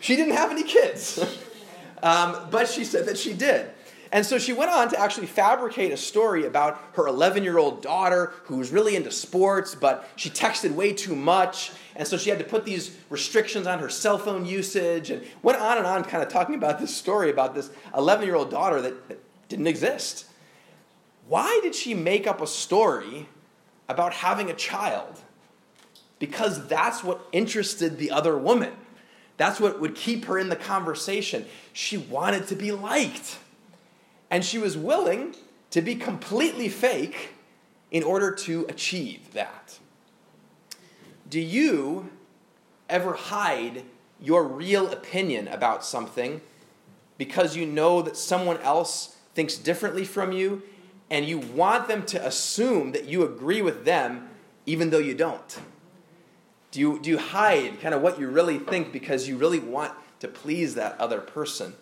She 0.00 0.16
didn't 0.16 0.34
have 0.34 0.50
any 0.50 0.64
kids. 0.64 1.18
um, 2.02 2.48
but 2.50 2.68
she 2.68 2.84
said 2.84 3.06
that 3.06 3.16
she 3.16 3.32
did. 3.32 3.70
And 4.16 4.24
so 4.24 4.38
she 4.38 4.54
went 4.54 4.70
on 4.70 4.88
to 4.88 4.98
actually 4.98 5.26
fabricate 5.26 5.92
a 5.92 5.96
story 5.98 6.46
about 6.46 6.82
her 6.94 7.06
11 7.06 7.44
year 7.44 7.58
old 7.58 7.82
daughter 7.82 8.32
who 8.44 8.56
was 8.56 8.70
really 8.70 8.96
into 8.96 9.10
sports, 9.10 9.74
but 9.74 10.08
she 10.16 10.30
texted 10.30 10.70
way 10.70 10.94
too 10.94 11.14
much. 11.14 11.70
And 11.94 12.08
so 12.08 12.16
she 12.16 12.30
had 12.30 12.38
to 12.38 12.44
put 12.46 12.64
these 12.64 12.96
restrictions 13.10 13.66
on 13.66 13.78
her 13.78 13.90
cell 13.90 14.16
phone 14.16 14.46
usage 14.46 15.10
and 15.10 15.22
went 15.42 15.60
on 15.60 15.76
and 15.76 15.86
on, 15.86 16.02
kind 16.02 16.22
of 16.22 16.30
talking 16.30 16.54
about 16.54 16.80
this 16.80 16.96
story 16.96 17.28
about 17.28 17.54
this 17.54 17.68
11 17.94 18.24
year 18.24 18.36
old 18.36 18.50
daughter 18.50 18.80
that, 18.80 19.06
that 19.10 19.22
didn't 19.50 19.66
exist. 19.66 20.24
Why 21.28 21.60
did 21.62 21.74
she 21.74 21.92
make 21.92 22.26
up 22.26 22.40
a 22.40 22.46
story 22.46 23.28
about 23.86 24.14
having 24.14 24.48
a 24.48 24.54
child? 24.54 25.20
Because 26.18 26.66
that's 26.68 27.04
what 27.04 27.20
interested 27.32 27.98
the 27.98 28.12
other 28.12 28.38
woman. 28.38 28.72
That's 29.36 29.60
what 29.60 29.78
would 29.78 29.94
keep 29.94 30.24
her 30.24 30.38
in 30.38 30.48
the 30.48 30.56
conversation. 30.56 31.44
She 31.74 31.98
wanted 31.98 32.46
to 32.46 32.56
be 32.56 32.72
liked. 32.72 33.40
And 34.30 34.44
she 34.44 34.58
was 34.58 34.76
willing 34.76 35.34
to 35.70 35.82
be 35.82 35.94
completely 35.94 36.68
fake 36.68 37.30
in 37.90 38.02
order 38.02 38.32
to 38.32 38.66
achieve 38.68 39.32
that. 39.32 39.78
Do 41.28 41.40
you 41.40 42.10
ever 42.88 43.14
hide 43.14 43.84
your 44.20 44.44
real 44.44 44.88
opinion 44.90 45.48
about 45.48 45.84
something 45.84 46.40
because 47.18 47.56
you 47.56 47.66
know 47.66 48.02
that 48.02 48.16
someone 48.16 48.58
else 48.58 49.16
thinks 49.34 49.56
differently 49.56 50.04
from 50.04 50.32
you 50.32 50.62
and 51.10 51.26
you 51.26 51.38
want 51.38 51.88
them 51.88 52.04
to 52.06 52.26
assume 52.26 52.92
that 52.92 53.04
you 53.04 53.24
agree 53.24 53.62
with 53.62 53.84
them 53.84 54.28
even 54.66 54.90
though 54.90 54.98
you 54.98 55.14
don't? 55.14 55.58
Do 56.70 56.80
you, 56.80 56.98
do 57.00 57.10
you 57.10 57.18
hide 57.18 57.80
kind 57.80 57.94
of 57.94 58.02
what 58.02 58.18
you 58.18 58.28
really 58.28 58.58
think 58.58 58.92
because 58.92 59.28
you 59.28 59.36
really 59.36 59.60
want 59.60 59.92
to 60.20 60.28
please 60.28 60.74
that 60.74 60.98
other 60.98 61.20
person? 61.20 61.74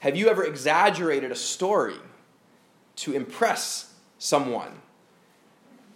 Have 0.00 0.16
you 0.16 0.28
ever 0.28 0.44
exaggerated 0.44 1.32
a 1.32 1.36
story 1.36 1.96
to 2.96 3.12
impress 3.12 3.94
someone? 4.18 4.80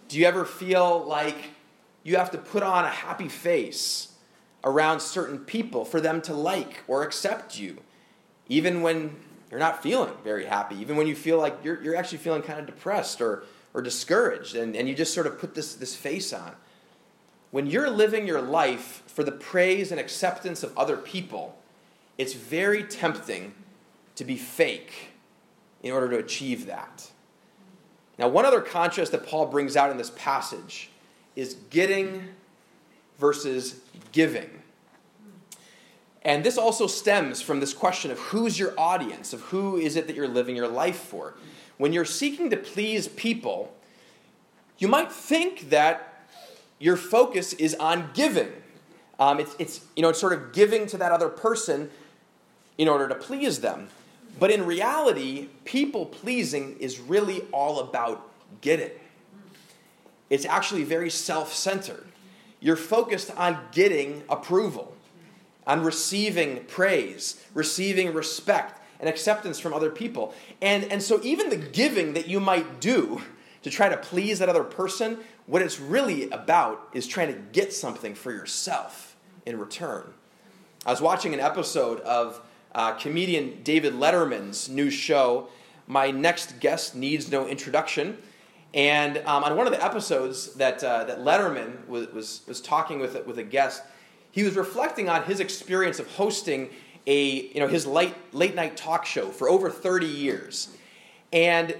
Do 0.07 0.19
you 0.19 0.25
ever 0.25 0.43
feel 0.43 1.03
like 1.05 1.37
you 2.03 2.17
have 2.17 2.31
to 2.31 2.37
put 2.37 2.63
on 2.63 2.85
a 2.85 2.89
happy 2.89 3.29
face 3.29 4.13
around 4.63 4.99
certain 4.99 5.39
people 5.39 5.85
for 5.85 6.01
them 6.01 6.21
to 6.23 6.33
like 6.33 6.83
or 6.87 7.03
accept 7.03 7.59
you, 7.59 7.77
even 8.47 8.81
when 8.81 9.15
you're 9.49 9.59
not 9.59 9.81
feeling 9.83 10.13
very 10.23 10.45
happy, 10.45 10.75
even 10.77 10.95
when 10.95 11.07
you 11.07 11.15
feel 11.15 11.37
like 11.37 11.57
you're, 11.63 11.81
you're 11.81 11.95
actually 11.95 12.17
feeling 12.17 12.41
kind 12.41 12.59
of 12.59 12.65
depressed 12.65 13.21
or, 13.21 13.43
or 13.73 13.81
discouraged, 13.81 14.55
and, 14.55 14.75
and 14.75 14.87
you 14.87 14.95
just 14.95 15.13
sort 15.13 15.27
of 15.27 15.39
put 15.39 15.55
this, 15.55 15.75
this 15.75 15.95
face 15.95 16.33
on? 16.33 16.55
When 17.51 17.67
you're 17.67 17.89
living 17.89 18.27
your 18.27 18.41
life 18.41 19.03
for 19.07 19.23
the 19.23 19.31
praise 19.31 19.91
and 19.91 19.99
acceptance 19.99 20.63
of 20.63 20.77
other 20.77 20.97
people, 20.97 21.57
it's 22.17 22.33
very 22.33 22.83
tempting 22.83 23.53
to 24.15 24.25
be 24.25 24.37
fake 24.37 25.09
in 25.83 25.91
order 25.91 26.09
to 26.09 26.17
achieve 26.17 26.65
that. 26.67 27.09
Now, 28.17 28.27
one 28.27 28.45
other 28.45 28.61
contrast 28.61 29.11
that 29.13 29.25
Paul 29.25 29.47
brings 29.47 29.75
out 29.75 29.89
in 29.89 29.97
this 29.97 30.11
passage 30.15 30.89
is 31.35 31.55
getting 31.69 32.29
versus 33.17 33.79
giving. 34.11 34.49
And 36.23 36.43
this 36.43 36.57
also 36.57 36.85
stems 36.85 37.41
from 37.41 37.59
this 37.59 37.73
question 37.73 38.11
of 38.11 38.19
who's 38.19 38.59
your 38.59 38.79
audience, 38.79 39.33
of 39.33 39.41
who 39.41 39.77
is 39.77 39.95
it 39.95 40.07
that 40.07 40.15
you're 40.15 40.27
living 40.27 40.55
your 40.55 40.67
life 40.67 40.99
for. 40.99 41.35
When 41.77 41.93
you're 41.93 42.05
seeking 42.05 42.51
to 42.51 42.57
please 42.57 43.07
people, 43.07 43.73
you 44.77 44.87
might 44.87 45.11
think 45.11 45.71
that 45.71 46.27
your 46.79 46.95
focus 46.95 47.53
is 47.53 47.73
on 47.75 48.11
giving. 48.13 48.51
Um, 49.19 49.39
it's, 49.39 49.55
it's, 49.57 49.85
you 49.95 50.01
know, 50.01 50.09
it's 50.09 50.19
sort 50.19 50.33
of 50.33 50.51
giving 50.51 50.85
to 50.87 50.97
that 50.97 51.11
other 51.11 51.29
person 51.29 51.89
in 52.77 52.87
order 52.87 53.07
to 53.07 53.15
please 53.15 53.61
them. 53.61 53.89
But 54.39 54.51
in 54.51 54.65
reality, 54.65 55.49
people 55.65 56.05
pleasing 56.05 56.77
is 56.79 56.99
really 56.99 57.41
all 57.51 57.79
about 57.79 58.29
getting. 58.61 58.91
It's 60.29 60.45
actually 60.45 60.83
very 60.83 61.09
self 61.09 61.53
centered. 61.53 62.05
You're 62.59 62.75
focused 62.75 63.31
on 63.35 63.59
getting 63.71 64.23
approval, 64.29 64.95
on 65.65 65.83
receiving 65.83 66.63
praise, 66.65 67.43
receiving 67.53 68.13
respect 68.13 68.81
and 68.99 69.09
acceptance 69.09 69.59
from 69.59 69.73
other 69.73 69.89
people. 69.89 70.33
And, 70.61 70.85
and 70.85 71.01
so, 71.01 71.19
even 71.23 71.49
the 71.49 71.57
giving 71.57 72.13
that 72.13 72.27
you 72.27 72.39
might 72.39 72.79
do 72.79 73.21
to 73.63 73.69
try 73.69 73.89
to 73.89 73.97
please 73.97 74.39
that 74.39 74.49
other 74.49 74.63
person, 74.63 75.19
what 75.47 75.61
it's 75.61 75.79
really 75.79 76.29
about 76.29 76.87
is 76.93 77.07
trying 77.07 77.33
to 77.33 77.39
get 77.51 77.73
something 77.73 78.15
for 78.15 78.31
yourself 78.31 79.15
in 79.45 79.59
return. 79.59 80.13
I 80.85 80.91
was 80.91 81.01
watching 81.01 81.33
an 81.33 81.39
episode 81.39 81.99
of 82.01 82.41
uh, 82.73 82.93
comedian 82.93 83.61
David 83.63 83.93
Letterman's 83.93 84.69
new 84.69 84.89
show, 84.89 85.49
My 85.87 86.11
Next 86.11 86.59
Guest 86.59 86.95
Needs 86.95 87.31
No 87.31 87.47
Introduction. 87.47 88.17
And 88.73 89.17
um, 89.19 89.43
on 89.43 89.57
one 89.57 89.67
of 89.67 89.73
the 89.73 89.83
episodes 89.83 90.53
that, 90.55 90.83
uh, 90.83 91.03
that 91.03 91.19
Letterman 91.19 91.87
was, 91.87 92.07
was, 92.13 92.41
was 92.47 92.61
talking 92.61 92.99
with, 92.99 93.25
with 93.25 93.37
a 93.37 93.43
guest, 93.43 93.83
he 94.31 94.43
was 94.43 94.55
reflecting 94.55 95.09
on 95.09 95.23
his 95.23 95.39
experience 95.39 95.99
of 95.99 96.07
hosting 96.15 96.69
a, 97.05 97.47
you 97.47 97.59
know, 97.59 97.67
his 97.67 97.85
late, 97.85 98.15
late 98.31 98.55
night 98.55 98.77
talk 98.77 99.05
show 99.05 99.29
for 99.29 99.49
over 99.49 99.69
30 99.69 100.05
years. 100.05 100.75
And 101.33 101.75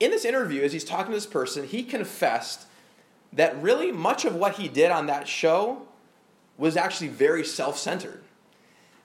in 0.00 0.10
this 0.10 0.24
interview, 0.24 0.62
as 0.62 0.72
he's 0.72 0.84
talking 0.84 1.12
to 1.12 1.16
this 1.16 1.26
person, 1.26 1.66
he 1.66 1.82
confessed 1.82 2.66
that 3.32 3.60
really 3.62 3.90
much 3.90 4.24
of 4.24 4.34
what 4.34 4.56
he 4.56 4.68
did 4.68 4.90
on 4.90 5.06
that 5.06 5.26
show 5.26 5.82
was 6.58 6.76
actually 6.76 7.08
very 7.08 7.44
self 7.44 7.78
centered. 7.78 8.23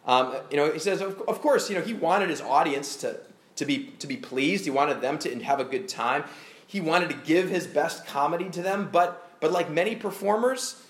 Um, 0.09 0.37
you 0.49 0.57
know, 0.57 0.71
he 0.71 0.79
says, 0.79 1.01
of, 1.01 1.21
of 1.27 1.39
course, 1.39 1.69
you 1.69 1.75
know, 1.75 1.83
he 1.83 1.93
wanted 1.93 2.31
his 2.31 2.41
audience 2.41 2.95
to, 2.95 3.19
to, 3.57 3.63
be, 3.63 3.93
to 3.99 4.07
be 4.07 4.17
pleased. 4.17 4.65
He 4.65 4.71
wanted 4.71 5.01
them 5.01 5.19
to 5.19 5.43
have 5.43 5.59
a 5.59 5.63
good 5.63 5.87
time. 5.87 6.23
He 6.65 6.81
wanted 6.81 7.11
to 7.11 7.15
give 7.15 7.47
his 7.47 7.67
best 7.67 8.07
comedy 8.07 8.49
to 8.49 8.63
them. 8.63 8.89
But, 8.91 9.39
but 9.39 9.51
like 9.51 9.69
many 9.69 9.95
performers, 9.95 10.81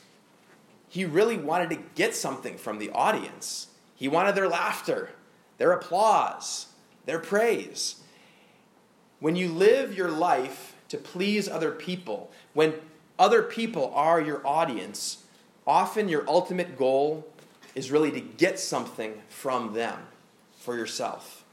he 0.87 1.03
really 1.03 1.35
wanted 1.35 1.69
to 1.71 1.79
get 1.95 2.15
something 2.15 2.57
from 2.57 2.79
the 2.79 2.91
audience. 2.91 3.67
He 3.93 4.07
wanted 4.07 4.35
their 4.35 4.47
laughter, 4.47 5.09
their 5.57 5.73
applause, 5.73 6.67
their 7.05 7.19
praise. 7.19 8.01
When 9.19 9.35
you 9.35 9.49
live 9.49 9.93
your 9.93 10.09
life 10.09 10.77
to 10.87 10.97
please 10.97 11.49
other 11.49 11.71
people, 11.71 12.31
when 12.53 12.75
other 13.19 13.41
people 13.41 13.91
are 13.93 14.21
your 14.21 14.47
audience, 14.47 15.25
often 15.67 16.07
your 16.07 16.23
ultimate 16.25 16.77
goal 16.77 17.27
is 17.79 17.91
really 17.91 18.11
to 18.11 18.19
get 18.19 18.59
something 18.59 19.13
from 19.29 19.73
them 19.73 19.97
for 20.57 20.75
yourself. 20.75 21.45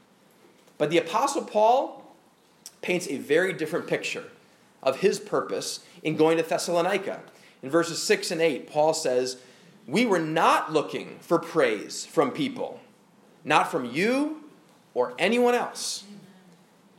But 0.77 0.89
the 0.89 0.97
Apostle 0.97 1.45
Paul 1.45 2.13
paints 2.81 3.07
a 3.07 3.15
very 3.15 3.53
different 3.53 3.87
picture 3.87 4.25
of 4.83 4.99
his 4.99 5.21
purpose 5.21 5.85
in 6.03 6.17
going 6.17 6.35
to 6.35 6.43
Thessalonica. 6.43 7.21
In 7.63 7.69
verses 7.69 8.03
6 8.03 8.31
and 8.31 8.41
8, 8.41 8.69
Paul 8.69 8.93
says, 8.93 9.37
We 9.87 10.05
were 10.05 10.19
not 10.19 10.73
looking 10.73 11.17
for 11.21 11.39
praise 11.39 12.05
from 12.05 12.31
people, 12.31 12.81
not 13.45 13.71
from 13.71 13.85
you 13.85 14.43
or 14.93 15.13
anyone 15.17 15.55
else. 15.55 16.03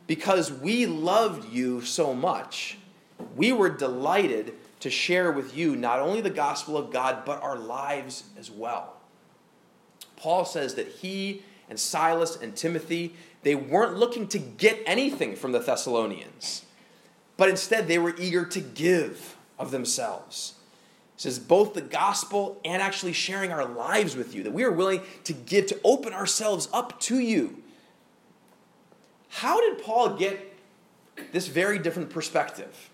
Because 0.07 0.51
we 0.51 0.87
loved 0.87 1.53
you 1.53 1.83
so 1.83 2.14
much, 2.14 2.79
we 3.37 3.53
were 3.53 3.69
delighted 3.69 4.55
to 4.81 4.88
share 4.88 5.31
with 5.31 5.55
you 5.55 5.77
not 5.77 6.01
only 6.01 6.23
the 6.23 6.31
gospel 6.31 6.79
of 6.79 6.91
God, 6.91 7.27
but 7.27 7.43
our 7.43 7.59
lives 7.59 8.25
as 8.38 8.51
well. 8.51 8.98
Paul 10.19 10.45
says 10.45 10.75
that 10.75 10.89
he 10.89 11.43
and 11.71 11.79
Silas 11.79 12.37
and 12.37 12.57
Timothy, 12.57 13.15
they 13.43 13.55
weren't 13.55 13.97
looking 13.97 14.27
to 14.29 14.39
get 14.39 14.83
anything 14.85 15.37
from 15.37 15.53
the 15.53 15.61
Thessalonians, 15.61 16.65
but 17.37 17.49
instead 17.49 17.87
they 17.87 17.99
were 17.99 18.15
eager 18.19 18.45
to 18.45 18.61
give 18.61 19.37
of 19.59 19.71
themselves. 19.71 20.55
He 21.17 21.23
says 21.23 21.39
both 21.39 21.75
the 21.75 21.81
gospel 21.81 22.61
and 22.65 22.83
actually 22.83 23.13
sharing 23.13 23.53
our 23.53 23.65
lives 23.65 24.17
with 24.17 24.35
you, 24.35 24.43
that 24.43 24.53
we 24.53 24.65
are 24.65 24.73
willing 24.73 25.03
to 25.25 25.33
give, 25.33 25.67
to 25.69 25.81
open 25.85 26.13
ourselves 26.13 26.69
up 26.73 26.99
to 27.03 27.19
you. 27.19 27.63
How 29.29 29.61
did 29.61 29.83
Paul 29.83 30.17
get 30.17 30.55
this 31.33 31.47
very 31.47 31.79
different 31.79 32.11
perspective? 32.11 32.91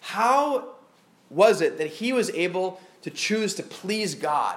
How 0.00 0.68
was 1.30 1.60
it 1.60 1.78
that 1.78 1.86
he 1.86 2.12
was 2.12 2.30
able 2.30 2.80
to 3.02 3.10
choose 3.10 3.54
to 3.54 3.62
please 3.62 4.14
God? 4.14 4.56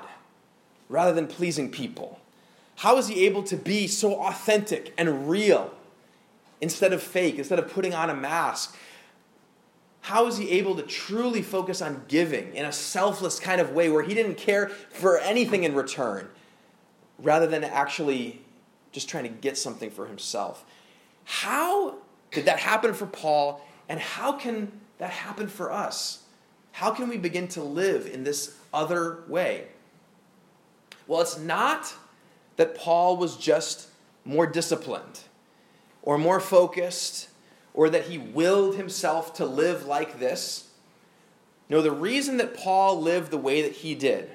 Rather 0.89 1.13
than 1.13 1.27
pleasing 1.27 1.71
people? 1.71 2.19
How 2.77 2.97
is 2.97 3.07
he 3.07 3.25
able 3.25 3.43
to 3.43 3.55
be 3.55 3.87
so 3.87 4.15
authentic 4.21 4.93
and 4.97 5.29
real 5.29 5.73
instead 6.61 6.93
of 6.93 7.01
fake, 7.01 7.37
instead 7.37 7.59
of 7.59 7.71
putting 7.71 7.93
on 7.93 8.09
a 8.09 8.15
mask? 8.15 8.77
How 10.01 10.27
is 10.27 10.37
he 10.37 10.51
able 10.51 10.75
to 10.75 10.83
truly 10.83 11.41
focus 11.41 11.81
on 11.81 12.03
giving 12.07 12.53
in 12.53 12.65
a 12.65 12.71
selfless 12.71 13.39
kind 13.39 13.59
of 13.59 13.71
way 13.71 13.89
where 13.89 14.03
he 14.03 14.13
didn't 14.13 14.35
care 14.35 14.69
for 14.69 15.17
anything 15.17 15.63
in 15.63 15.73
return 15.73 16.29
rather 17.17 17.47
than 17.47 17.63
actually 17.63 18.41
just 18.91 19.09
trying 19.09 19.23
to 19.23 19.29
get 19.29 19.57
something 19.57 19.89
for 19.89 20.05
himself? 20.05 20.63
How 21.23 21.95
did 22.31 22.45
that 22.45 22.59
happen 22.59 22.93
for 22.93 23.07
Paul, 23.07 23.65
and 23.89 23.99
how 23.99 24.33
can 24.33 24.71
that 24.99 25.09
happen 25.09 25.47
for 25.47 25.71
us? 25.71 26.23
How 26.71 26.91
can 26.91 27.09
we 27.09 27.17
begin 27.17 27.47
to 27.49 27.63
live 27.63 28.05
in 28.05 28.23
this 28.23 28.57
other 28.73 29.23
way? 29.27 29.67
Well, 31.07 31.21
it's 31.21 31.37
not 31.37 31.93
that 32.57 32.75
Paul 32.75 33.17
was 33.17 33.37
just 33.37 33.89
more 34.23 34.47
disciplined 34.47 35.21
or 36.01 36.17
more 36.17 36.39
focused 36.39 37.29
or 37.73 37.89
that 37.89 38.05
he 38.05 38.17
willed 38.17 38.75
himself 38.75 39.33
to 39.35 39.45
live 39.45 39.85
like 39.85 40.19
this. 40.19 40.69
No, 41.69 41.81
the 41.81 41.91
reason 41.91 42.37
that 42.37 42.55
Paul 42.55 43.01
lived 43.01 43.31
the 43.31 43.37
way 43.37 43.61
that 43.61 43.73
he 43.73 43.95
did 43.95 44.29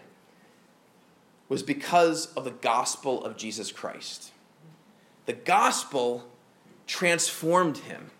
was 1.48 1.62
because 1.62 2.32
of 2.34 2.44
the 2.44 2.50
gospel 2.50 3.24
of 3.24 3.36
Jesus 3.36 3.72
Christ. 3.72 4.30
The 5.26 5.32
gospel 5.32 6.26
transformed 6.86 7.78
him, 7.78 8.10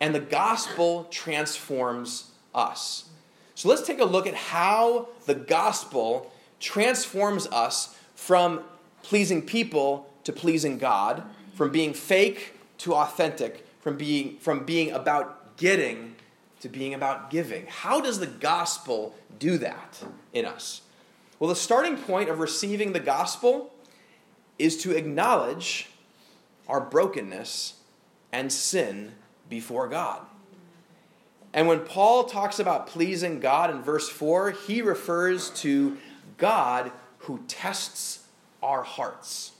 and 0.00 0.14
the 0.14 0.20
gospel 0.20 1.04
transforms 1.10 2.30
us. 2.54 3.08
So 3.54 3.68
let's 3.68 3.86
take 3.86 4.00
a 4.00 4.04
look 4.04 4.26
at 4.26 4.34
how 4.34 5.08
the 5.24 5.34
gospel 5.34 6.30
transforms 6.60 7.46
us 7.48 7.96
from 8.14 8.62
pleasing 9.02 9.42
people 9.42 10.10
to 10.24 10.32
pleasing 10.32 10.78
God, 10.78 11.22
from 11.54 11.70
being 11.70 11.94
fake 11.94 12.54
to 12.78 12.94
authentic, 12.94 13.66
from 13.80 13.96
being, 13.96 14.38
from 14.38 14.64
being 14.64 14.90
about 14.90 15.56
getting 15.56 16.16
to 16.60 16.68
being 16.68 16.94
about 16.94 17.30
giving. 17.30 17.66
How 17.66 18.00
does 18.00 18.18
the 18.18 18.26
gospel 18.26 19.14
do 19.38 19.58
that 19.58 20.02
in 20.32 20.44
us? 20.44 20.82
Well, 21.38 21.48
the 21.48 21.56
starting 21.56 21.96
point 21.96 22.30
of 22.30 22.38
receiving 22.38 22.92
the 22.92 23.00
gospel 23.00 23.72
is 24.58 24.76
to 24.78 24.96
acknowledge 24.96 25.88
our 26.66 26.80
brokenness 26.80 27.74
and 28.32 28.52
sin 28.52 29.12
before 29.48 29.88
God. 29.88 30.20
And 31.52 31.68
when 31.68 31.80
Paul 31.80 32.24
talks 32.24 32.58
about 32.58 32.86
pleasing 32.86 33.40
God 33.40 33.70
in 33.70 33.82
verse 33.82 34.08
4, 34.08 34.50
he 34.50 34.82
refers 34.82 35.50
to 35.60 35.96
God 36.36 36.92
who 37.18 37.40
tests 37.48 38.26
our 38.62 38.82
hearts. 38.82 39.52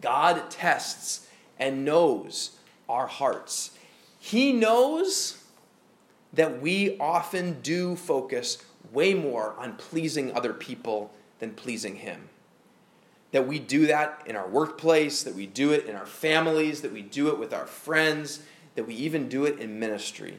God 0.00 0.50
tests 0.50 1.26
and 1.58 1.84
knows 1.84 2.52
our 2.88 3.06
hearts. 3.06 3.72
He 4.18 4.52
knows 4.52 5.42
that 6.32 6.60
we 6.60 6.98
often 6.98 7.60
do 7.62 7.96
focus 7.96 8.64
way 8.92 9.14
more 9.14 9.54
on 9.58 9.76
pleasing 9.76 10.34
other 10.34 10.52
people 10.52 11.12
than 11.38 11.52
pleasing 11.52 11.96
Him. 11.96 12.28
That 13.32 13.46
we 13.46 13.58
do 13.58 13.86
that 13.86 14.22
in 14.26 14.36
our 14.36 14.48
workplace, 14.48 15.22
that 15.22 15.34
we 15.34 15.46
do 15.46 15.72
it 15.72 15.86
in 15.86 15.96
our 15.96 16.06
families, 16.06 16.82
that 16.82 16.92
we 16.92 17.02
do 17.02 17.28
it 17.28 17.38
with 17.38 17.52
our 17.52 17.66
friends, 17.66 18.40
that 18.74 18.86
we 18.86 18.94
even 18.94 19.28
do 19.28 19.44
it 19.44 19.58
in 19.58 19.78
ministry. 19.78 20.38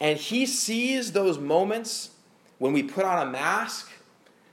And 0.00 0.18
He 0.18 0.46
sees 0.46 1.12
those 1.12 1.38
moments 1.38 2.10
when 2.58 2.72
we 2.72 2.82
put 2.82 3.04
on 3.04 3.26
a 3.26 3.30
mask 3.30 3.90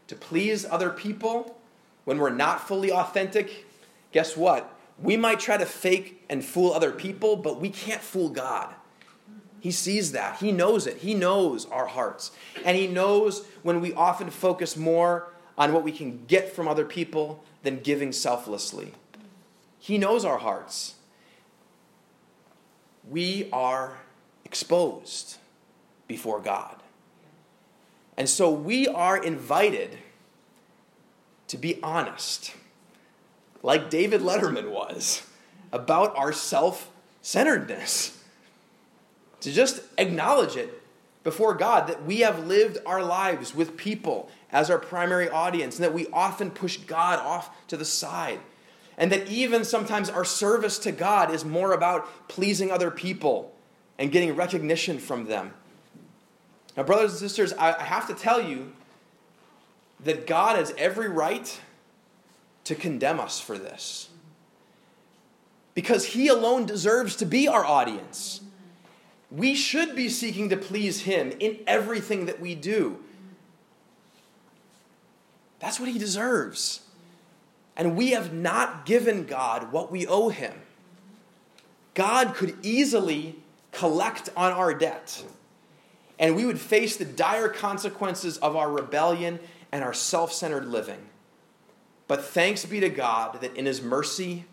to 0.08 0.16
please 0.16 0.66
other 0.66 0.90
people, 0.90 1.58
when 2.06 2.20
we're 2.20 2.30
not 2.30 2.68
fully 2.68 2.92
authentic. 2.92 3.66
Guess 4.12 4.38
what? 4.38 4.72
We 5.02 5.18
might 5.18 5.40
try 5.40 5.58
to 5.58 5.66
fake 5.66 6.24
and 6.30 6.44
fool 6.44 6.72
other 6.72 6.92
people, 6.92 7.36
but 7.36 7.60
we 7.60 7.70
can't 7.70 8.02
fool 8.02 8.30
God. 8.30 8.74
He 9.60 9.72
sees 9.72 10.12
that. 10.12 10.38
He 10.38 10.52
knows 10.52 10.88
it. 10.88 10.98
He 10.98 11.16
knows 11.16 11.66
our 11.66 11.88
hearts. 11.88 12.32
And 12.64 12.78
He 12.78 12.88
knows 12.88 13.46
when 13.64 13.82
we 13.82 13.94
often 13.94 14.30
focus 14.30 14.78
more 14.78 15.34
on 15.58 15.74
what 15.74 15.84
we 15.84 15.92
can 15.92 16.26
get 16.28 16.54
from 16.54 16.68
other 16.68 16.86
people 16.86 17.44
than 17.64 17.80
giving 17.80 18.12
selflessly. 18.12 18.94
He 19.80 19.98
knows 19.98 20.24
our 20.24 20.38
hearts. 20.38 20.96
We 23.10 23.50
are 23.52 23.98
exposed 24.44 25.38
before 26.08 26.40
God. 26.40 26.76
And 28.18 28.30
so 28.30 28.50
we 28.50 28.88
are 28.88 29.22
invited 29.22 29.98
to 31.48 31.58
be 31.58 31.82
honest 31.84 32.54
like 33.62 33.90
David 33.90 34.22
Letterman 34.22 34.70
was, 34.70 35.24
about 35.72 36.16
our 36.16 36.32
self 36.32 36.92
centeredness. 37.22 38.22
To 39.42 39.52
just 39.52 39.82
acknowledge 39.98 40.56
it 40.56 40.82
before 41.24 41.54
God 41.56 41.88
that 41.88 42.06
we 42.06 42.20
have 42.20 42.46
lived 42.46 42.78
our 42.86 43.04
lives 43.04 43.56
with 43.56 43.76
people 43.76 44.30
as 44.52 44.70
our 44.70 44.78
primary 44.78 45.30
audience, 45.30 45.76
and 45.76 45.84
that 45.84 45.94
we 45.94 46.08
often 46.08 46.52
push 46.52 46.78
God 46.78 47.20
off 47.20 47.68
to 47.68 47.78
the 47.78 47.86
side. 47.86 48.40
And 48.98 49.12
that 49.12 49.28
even 49.28 49.66
sometimes 49.66 50.10
our 50.10 50.24
service 50.24 50.80
to 50.80 50.92
God 50.92 51.34
is 51.34 51.44
more 51.44 51.74
about 51.74 52.28
pleasing 52.28 52.72
other 52.72 52.90
people 52.90 53.54
and 53.98 54.12
getting 54.12 54.36
recognition 54.36 55.00
from 55.00 55.26
them. 55.26 55.54
Now, 56.76 56.84
brothers 56.84 57.12
and 57.12 57.20
sisters, 57.20 57.54
I 57.54 57.82
have 57.82 58.08
to 58.08 58.14
tell 58.14 58.42
you 58.42 58.74
that 60.04 60.28
God 60.28 60.58
has 60.58 60.74
every 60.78 61.08
right 61.08 61.60
to 62.66 62.76
condemn 62.76 63.20
us 63.20 63.40
for 63.40 63.58
this. 63.58 64.10
Because 65.74 66.06
he 66.08 66.28
alone 66.28 66.66
deserves 66.66 67.16
to 67.18 67.26
be 67.26 67.48
our 67.48 67.66
audience. 67.66 68.42
We 69.32 69.56
should 69.56 69.96
be 69.96 70.10
seeking 70.10 70.50
to 70.50 70.58
please 70.58 71.02
him 71.02 71.34
in 71.40 71.60
everything 71.68 72.26
that 72.26 72.40
we 72.40 72.56
do. 72.56 73.00
That's 75.60 75.80
what 75.80 75.90
he 75.90 75.98
deserves. 75.98 76.82
And 77.76 77.96
we 77.96 78.12
have 78.12 78.34
not 78.34 78.86
given 78.86 79.26
God 79.26 79.72
what 79.72 79.92
we 79.92 80.08
owe 80.08 80.30
him. 80.30 80.54
God 81.94 82.36
could 82.36 82.56
easily 82.62 83.36
collect 83.72 84.30
on 84.38 84.52
our 84.52 84.74
debt, 84.74 85.24
and 86.18 86.36
we 86.36 86.46
would 86.46 86.60
face 86.60 86.98
the 86.98 87.06
dire 87.06 87.50
consequences 87.50 88.38
of 88.38 88.56
our 88.56 88.72
rebellion 88.72 89.40
and 89.72 89.84
our 89.84 89.94
self 89.94 90.32
centered 90.32 90.68
living. 90.68 91.00
But 92.08 92.24
thanks 92.24 92.66
be 92.66 92.80
to 92.80 92.90
God 92.90 93.42
that 93.42 93.56
in 93.56 93.66
His 93.66 93.82
mercy, 93.82 94.46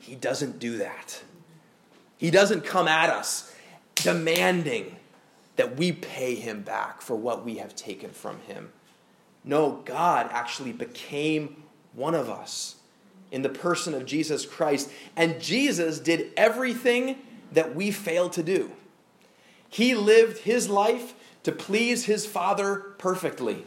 He 0.00 0.14
doesn't 0.14 0.58
do 0.58 0.78
that. 0.78 1.22
He 2.16 2.30
doesn't 2.30 2.64
come 2.64 2.88
at 2.88 3.10
us 3.10 3.54
demanding 3.94 4.96
that 5.56 5.76
we 5.76 5.92
pay 5.92 6.34
Him 6.34 6.62
back 6.62 7.02
for 7.02 7.16
what 7.16 7.44
we 7.44 7.56
have 7.56 7.74
taken 7.76 8.10
from 8.10 8.40
Him. 8.40 8.72
No, 9.44 9.82
God 9.84 10.28
actually 10.32 10.72
became 10.72 11.62
one 11.92 12.14
of 12.14 12.28
us 12.28 12.76
in 13.30 13.42
the 13.42 13.48
person 13.48 13.94
of 13.94 14.06
Jesus 14.06 14.44
Christ. 14.46 14.90
And 15.16 15.40
Jesus 15.40 15.98
did 15.98 16.32
everything 16.36 17.18
that 17.52 17.74
we 17.74 17.90
failed 17.90 18.32
to 18.32 18.42
do. 18.42 18.70
He 19.76 19.94
lived 19.94 20.38
his 20.38 20.70
life 20.70 21.12
to 21.42 21.52
please 21.52 22.06
his 22.06 22.24
Father 22.24 22.76
perfectly. 22.96 23.66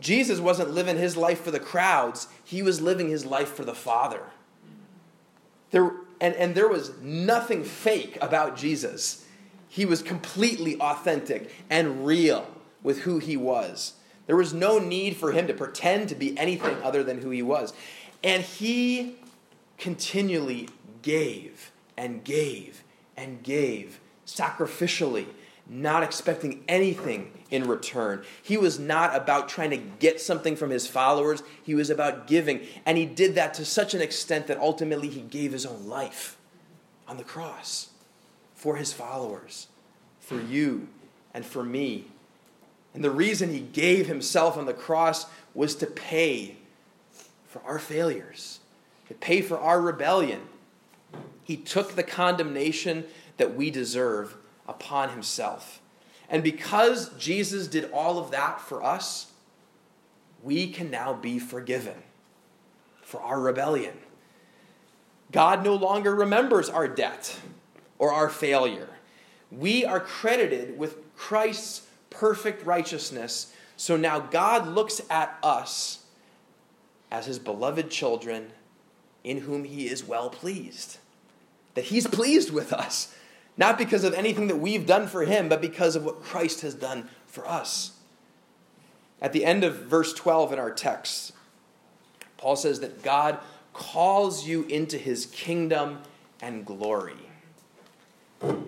Jesus 0.00 0.40
wasn't 0.40 0.70
living 0.70 0.96
his 0.96 1.18
life 1.18 1.42
for 1.42 1.50
the 1.50 1.60
crowds, 1.60 2.28
he 2.42 2.62
was 2.62 2.80
living 2.80 3.10
his 3.10 3.26
life 3.26 3.52
for 3.52 3.62
the 3.62 3.74
Father. 3.74 4.22
There, 5.70 5.92
and, 6.18 6.34
and 6.36 6.54
there 6.54 6.66
was 6.66 6.98
nothing 7.02 7.62
fake 7.62 8.16
about 8.22 8.56
Jesus. 8.56 9.26
He 9.68 9.84
was 9.84 10.00
completely 10.00 10.80
authentic 10.80 11.52
and 11.68 12.06
real 12.06 12.46
with 12.82 13.00
who 13.00 13.18
he 13.18 13.36
was. 13.36 13.92
There 14.26 14.34
was 14.34 14.54
no 14.54 14.78
need 14.78 15.18
for 15.18 15.32
him 15.32 15.46
to 15.46 15.52
pretend 15.52 16.08
to 16.08 16.14
be 16.14 16.38
anything 16.38 16.82
other 16.82 17.04
than 17.04 17.20
who 17.20 17.28
he 17.28 17.42
was. 17.42 17.74
And 18.22 18.42
he 18.42 19.16
continually 19.76 20.70
gave 21.02 21.70
and 21.98 22.24
gave 22.24 22.82
and 23.14 23.42
gave 23.42 24.00
sacrificially 24.26 25.26
not 25.66 26.02
expecting 26.02 26.62
anything 26.68 27.30
in 27.50 27.66
return. 27.66 28.22
He 28.42 28.56
was 28.56 28.78
not 28.78 29.16
about 29.16 29.48
trying 29.48 29.70
to 29.70 29.76
get 29.76 30.20
something 30.20 30.56
from 30.56 30.70
his 30.70 30.86
followers, 30.86 31.42
he 31.62 31.74
was 31.74 31.90
about 31.90 32.26
giving. 32.26 32.60
And 32.84 32.98
he 32.98 33.06
did 33.06 33.34
that 33.36 33.54
to 33.54 33.64
such 33.64 33.94
an 33.94 34.02
extent 34.02 34.46
that 34.48 34.58
ultimately 34.58 35.08
he 35.08 35.22
gave 35.22 35.52
his 35.52 35.64
own 35.64 35.88
life 35.88 36.36
on 37.08 37.16
the 37.16 37.24
cross 37.24 37.88
for 38.54 38.76
his 38.76 38.92
followers, 38.92 39.68
for 40.20 40.40
you, 40.40 40.88
and 41.32 41.44
for 41.44 41.62
me. 41.62 42.06
And 42.92 43.02
the 43.02 43.10
reason 43.10 43.50
he 43.50 43.60
gave 43.60 44.06
himself 44.06 44.56
on 44.56 44.66
the 44.66 44.74
cross 44.74 45.26
was 45.54 45.74
to 45.76 45.86
pay 45.86 46.56
for 47.48 47.62
our 47.64 47.78
failures, 47.78 48.60
to 49.08 49.14
pay 49.14 49.40
for 49.40 49.58
our 49.58 49.80
rebellion. 49.80 50.42
He 51.44 51.56
took 51.56 51.94
the 51.94 52.02
condemnation 52.02 53.04
that 53.36 53.54
we 53.54 53.70
deserve 53.70 54.36
upon 54.66 55.10
himself. 55.10 55.80
And 56.28 56.42
because 56.42 57.10
Jesus 57.18 57.68
did 57.68 57.90
all 57.92 58.18
of 58.18 58.30
that 58.30 58.60
for 58.60 58.82
us, 58.82 59.32
we 60.42 60.70
can 60.70 60.90
now 60.90 61.12
be 61.12 61.38
forgiven 61.38 62.02
for 63.02 63.20
our 63.20 63.40
rebellion. 63.40 63.94
God 65.30 65.64
no 65.64 65.74
longer 65.74 66.14
remembers 66.14 66.68
our 66.68 66.88
debt 66.88 67.38
or 67.98 68.12
our 68.12 68.28
failure. 68.28 68.88
We 69.50 69.84
are 69.84 70.00
credited 70.00 70.78
with 70.78 71.14
Christ's 71.16 71.86
perfect 72.10 72.64
righteousness. 72.64 73.52
So 73.76 73.96
now 73.96 74.20
God 74.20 74.66
looks 74.66 75.00
at 75.10 75.38
us 75.42 76.04
as 77.10 77.26
his 77.26 77.38
beloved 77.38 77.90
children 77.90 78.50
in 79.22 79.38
whom 79.38 79.64
he 79.64 79.88
is 79.88 80.04
well 80.04 80.30
pleased. 80.30 80.98
That 81.74 81.84
he's 81.84 82.06
pleased 82.06 82.50
with 82.50 82.72
us. 82.72 83.14
Not 83.56 83.78
because 83.78 84.04
of 84.04 84.14
anything 84.14 84.48
that 84.48 84.56
we've 84.56 84.86
done 84.86 85.06
for 85.06 85.24
him, 85.24 85.48
but 85.48 85.60
because 85.60 85.94
of 85.96 86.04
what 86.04 86.22
Christ 86.22 86.62
has 86.62 86.74
done 86.74 87.08
for 87.26 87.46
us. 87.48 87.92
At 89.20 89.32
the 89.32 89.44
end 89.44 89.64
of 89.64 89.76
verse 89.84 90.12
12 90.12 90.52
in 90.52 90.58
our 90.58 90.70
text, 90.70 91.32
Paul 92.36 92.56
says 92.56 92.80
that 92.80 93.02
God 93.02 93.38
calls 93.72 94.46
you 94.46 94.64
into 94.64 94.98
his 94.98 95.26
kingdom 95.26 96.00
and 96.40 96.66
glory. 96.66 97.14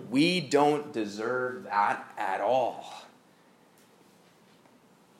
We 0.09 0.39
don't 0.39 0.91
deserve 0.91 1.65
that 1.65 2.05
at 2.17 2.41
all. 2.41 2.93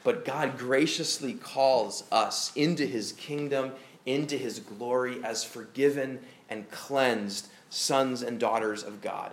But 0.03 0.25
God 0.25 0.57
graciously 0.57 1.33
calls 1.33 2.03
us 2.11 2.51
into 2.55 2.85
his 2.85 3.11
kingdom, 3.11 3.73
into 4.05 4.37
his 4.37 4.59
glory 4.59 5.23
as 5.23 5.43
forgiven 5.43 6.19
and 6.49 6.71
cleansed 6.71 7.49
sons 7.69 8.21
and 8.21 8.39
daughters 8.39 8.83
of 8.83 9.01
God. 9.01 9.31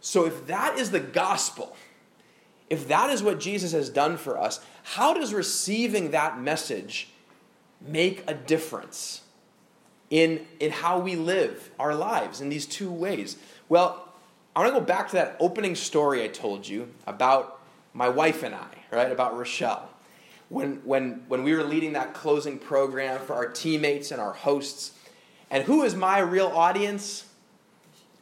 So, 0.00 0.26
if 0.26 0.46
that 0.46 0.78
is 0.78 0.90
the 0.90 1.00
gospel, 1.00 1.76
if 2.70 2.88
that 2.88 3.10
is 3.10 3.22
what 3.22 3.40
Jesus 3.40 3.72
has 3.72 3.88
done 3.88 4.16
for 4.16 4.38
us, 4.38 4.60
how 4.82 5.14
does 5.14 5.34
receiving 5.34 6.12
that 6.12 6.40
message 6.40 7.08
make 7.80 8.22
a 8.26 8.34
difference 8.34 9.22
in, 10.10 10.46
in 10.60 10.70
how 10.70 10.98
we 10.98 11.16
live 11.16 11.70
our 11.78 11.94
lives 11.94 12.40
in 12.40 12.48
these 12.48 12.66
two 12.66 12.90
ways? 12.90 13.36
Well, 13.68 14.08
I 14.54 14.60
want 14.60 14.72
to 14.72 14.80
go 14.80 14.86
back 14.86 15.08
to 15.08 15.16
that 15.16 15.36
opening 15.38 15.74
story 15.74 16.24
I 16.24 16.28
told 16.28 16.66
you 16.66 16.88
about 17.06 17.60
my 17.92 18.08
wife 18.08 18.42
and 18.42 18.54
I, 18.54 18.68
right? 18.90 19.12
About 19.12 19.36
Rochelle. 19.36 19.90
When, 20.48 20.76
when, 20.84 21.24
when 21.28 21.42
we 21.42 21.54
were 21.54 21.64
leading 21.64 21.92
that 21.94 22.14
closing 22.14 22.58
program 22.58 23.20
for 23.20 23.34
our 23.34 23.48
teammates 23.48 24.12
and 24.12 24.20
our 24.20 24.32
hosts. 24.32 24.92
And 25.50 25.64
who 25.64 25.82
is 25.82 25.94
my 25.94 26.20
real 26.20 26.46
audience? 26.46 27.25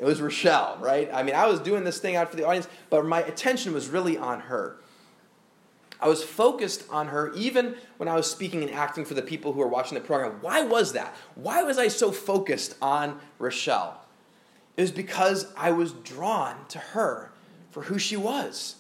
It 0.05 0.09
was 0.09 0.21
Rochelle, 0.21 0.77
right? 0.81 1.09
I 1.15 1.23
mean, 1.23 1.35
I 1.35 1.47
was 1.47 1.61
doing 1.61 1.83
this 1.83 1.99
thing 1.99 2.15
out 2.15 2.29
for 2.29 2.37
the 2.37 2.47
audience, 2.47 2.69
but 2.91 3.07
my 3.07 3.23
attention 3.23 3.73
was 3.73 3.89
really 3.89 4.19
on 4.19 4.39
her. 4.41 4.77
I 5.99 6.09
was 6.09 6.23
focused 6.23 6.85
on 6.91 7.07
her 7.07 7.33
even 7.33 7.77
when 7.97 8.07
I 8.07 8.15
was 8.15 8.31
speaking 8.31 8.63
and 8.63 8.71
acting 8.71 9.07
for 9.07 9.15
the 9.15 9.23
people 9.23 9.55
who 9.55 9.61
were 9.61 9.67
watching 9.67 9.95
the 9.95 10.05
program. 10.05 10.37
Why 10.43 10.63
was 10.63 10.93
that? 10.93 11.17
Why 11.37 11.63
was 11.63 11.79
I 11.79 11.89
so 11.89 12.13
focused 12.13 12.77
on 12.83 13.19
Rochelle? 13.39 14.05
It 14.77 14.83
was 14.83 14.93
because 14.93 15.51
I 15.57 15.71
was 15.71 15.93
drawn 15.93 16.67
to 16.69 16.79
her 16.79 17.33
for 17.71 17.85
who 17.85 17.99
she 17.99 18.19
was. 18.19 18.77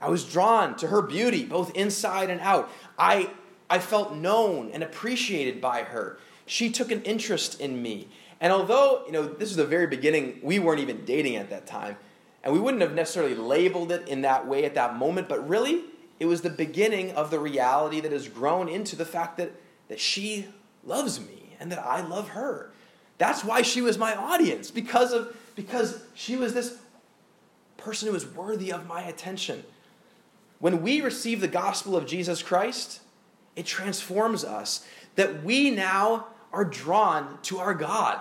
I 0.00 0.08
was 0.08 0.24
drawn 0.24 0.76
to 0.78 0.88
her 0.88 1.00
beauty, 1.00 1.44
both 1.44 1.76
inside 1.76 2.28
and 2.28 2.40
out. 2.40 2.68
I, 2.98 3.30
I 3.68 3.78
felt 3.78 4.16
known 4.16 4.72
and 4.72 4.82
appreciated 4.82 5.60
by 5.60 5.84
her. 5.84 6.18
She 6.44 6.70
took 6.70 6.90
an 6.90 7.02
interest 7.02 7.60
in 7.60 7.80
me. 7.80 8.08
And 8.40 8.52
although, 8.52 9.02
you 9.06 9.12
know, 9.12 9.24
this 9.26 9.50
was 9.50 9.56
the 9.56 9.66
very 9.66 9.86
beginning, 9.86 10.40
we 10.42 10.58
weren't 10.58 10.80
even 10.80 11.04
dating 11.04 11.36
at 11.36 11.50
that 11.50 11.66
time, 11.66 11.96
and 12.42 12.52
we 12.52 12.58
wouldn't 12.58 12.82
have 12.82 12.94
necessarily 12.94 13.34
labeled 13.34 13.92
it 13.92 14.08
in 14.08 14.22
that 14.22 14.46
way 14.46 14.64
at 14.64 14.74
that 14.74 14.96
moment, 14.96 15.28
but 15.28 15.46
really, 15.46 15.82
it 16.18 16.26
was 16.26 16.42
the 16.42 16.50
beginning 16.50 17.12
of 17.12 17.30
the 17.30 17.38
reality 17.38 18.00
that 18.00 18.12
has 18.12 18.28
grown 18.28 18.68
into 18.68 18.96
the 18.96 19.04
fact 19.04 19.36
that, 19.36 19.52
that 19.88 20.00
she 20.00 20.46
loves 20.84 21.20
me 21.20 21.56
and 21.58 21.70
that 21.70 21.78
I 21.78 22.00
love 22.00 22.30
her. 22.30 22.72
That's 23.18 23.44
why 23.44 23.60
she 23.60 23.82
was 23.82 23.98
my 23.98 24.14
audience, 24.14 24.70
because 24.70 25.12
of 25.12 25.36
because 25.54 26.02
she 26.14 26.36
was 26.36 26.54
this 26.54 26.78
person 27.76 28.06
who 28.06 28.14
was 28.14 28.26
worthy 28.26 28.72
of 28.72 28.86
my 28.86 29.02
attention. 29.02 29.64
When 30.58 30.80
we 30.80 31.02
receive 31.02 31.40
the 31.40 31.48
gospel 31.48 31.96
of 31.96 32.06
Jesus 32.06 32.42
Christ, 32.42 33.00
it 33.56 33.66
transforms 33.66 34.42
us 34.44 34.86
that 35.16 35.44
we 35.44 35.70
now 35.70 36.28
are 36.52 36.64
drawn 36.64 37.38
to 37.42 37.58
our 37.58 37.74
God 37.74 38.20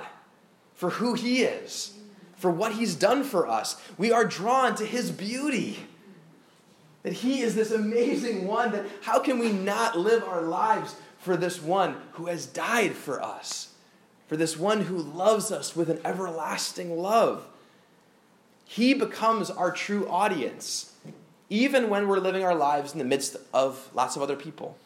for 0.76 0.92
who 0.92 1.13
He 1.13 1.42
is, 1.42 1.94
for 2.38 2.50
what 2.50 2.74
He's 2.74 2.96
done 2.96 3.24
for 3.24 3.48
us. 3.48 3.82
We 3.98 4.12
are 4.12 4.26
drawn 4.26 4.76
to 4.76 4.86
His 4.86 5.12
beauty. 5.12 5.80
That 7.04 7.13
He 7.13 7.42
is 7.42 7.56
this 7.56 7.72
amazing 7.72 8.48
one, 8.48 8.72
that 8.72 8.86
how 9.02 9.20
can 9.20 9.39
we 9.39 9.52
not 9.52 9.98
live 9.98 10.24
our 10.24 10.42
lives 10.42 10.96
for 11.18 11.36
this 11.36 11.62
one 11.62 11.96
who 12.13 12.28
has 12.28 12.46
died 12.46 12.94
for 12.94 13.22
us, 13.22 13.74
for 14.28 14.38
this 14.38 14.58
one 14.58 14.82
who 14.82 14.98
loves 14.98 15.52
us 15.52 15.76
with 15.76 15.89
an 15.89 16.00
everlasting 16.06 16.98
love? 16.98 17.46
He 18.65 18.94
becomes 18.94 19.50
our 19.50 19.72
true 19.72 20.08
audience, 20.08 20.94
even 21.50 21.89
when 21.89 22.08
we're 22.08 22.20
living 22.20 22.44
our 22.44 22.54
lives 22.54 22.94
in 22.94 23.00
the 23.00 23.06
midst 23.06 23.36
of 23.54 23.89
lots 23.96 24.15
of 24.15 24.22
other 24.22 24.36
people. 24.36 24.78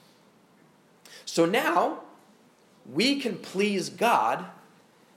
So 1.25 1.45
now, 1.45 1.99
we 2.91 3.19
can 3.19 3.37
please 3.37 3.89
God 3.89 4.45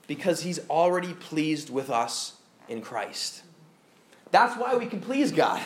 because 0.07 0.41
He's 0.41 0.59
already 0.69 1.13
pleased 1.13 1.69
with 1.69 1.89
us 1.89 2.33
in 2.69 2.81
Christ. 2.81 3.43
That's 4.31 4.57
why 4.57 4.75
we 4.75 4.85
can 4.85 5.01
please 5.01 5.31
God. 5.31 5.61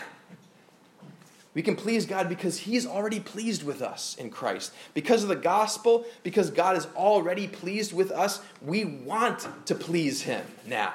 We 1.54 1.62
can 1.62 1.76
please 1.76 2.06
God 2.06 2.30
because 2.30 2.60
He's 2.60 2.86
already 2.86 3.20
pleased 3.20 3.64
with 3.64 3.82
us 3.82 4.16
in 4.16 4.30
Christ. 4.30 4.74
Because 4.94 5.24
of 5.24 5.30
the 5.30 5.36
gospel, 5.36 6.06
because 6.24 6.50
God 6.50 6.78
is 6.78 6.88
already 6.96 7.48
pleased 7.48 7.94
with 7.94 8.12
us, 8.12 8.42
we 8.62 8.86
want 8.86 9.48
to 9.66 9.76
please 9.76 10.24
Him 10.24 10.46
now. 10.66 10.94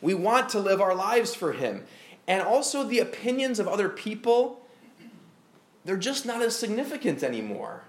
We 0.00 0.14
want 0.14 0.48
to 0.50 0.58
live 0.58 0.80
our 0.80 0.94
lives 0.94 1.34
for 1.34 1.52
Him. 1.52 1.84
And 2.26 2.42
also, 2.42 2.82
the 2.84 3.00
opinions 3.00 3.58
of 3.58 3.68
other 3.68 3.88
people, 3.88 4.64
they're 5.84 5.96
just 5.96 6.24
not 6.24 6.42
as 6.42 6.56
significant 6.56 7.22
anymore 7.22 7.82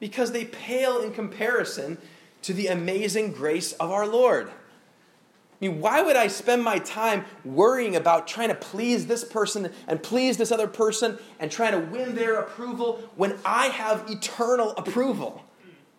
because 0.00 0.32
they 0.32 0.44
pale 0.44 1.00
in 1.00 1.12
comparison 1.12 1.98
to 2.42 2.52
the 2.52 2.68
amazing 2.68 3.32
grace 3.32 3.72
of 3.74 3.90
our 3.90 4.06
Lord. 4.06 4.48
I 4.48 5.66
mean, 5.66 5.80
why 5.80 6.02
would 6.02 6.16
I 6.16 6.26
spend 6.26 6.62
my 6.62 6.78
time 6.78 7.24
worrying 7.44 7.96
about 7.96 8.28
trying 8.28 8.48
to 8.48 8.54
please 8.54 9.06
this 9.06 9.24
person 9.24 9.72
and 9.86 10.02
please 10.02 10.36
this 10.36 10.52
other 10.52 10.68
person 10.68 11.18
and 11.40 11.50
trying 11.50 11.72
to 11.72 11.78
win 11.78 12.14
their 12.14 12.38
approval 12.38 13.08
when 13.16 13.38
I 13.44 13.68
have 13.68 14.10
eternal 14.10 14.72
approval 14.72 15.44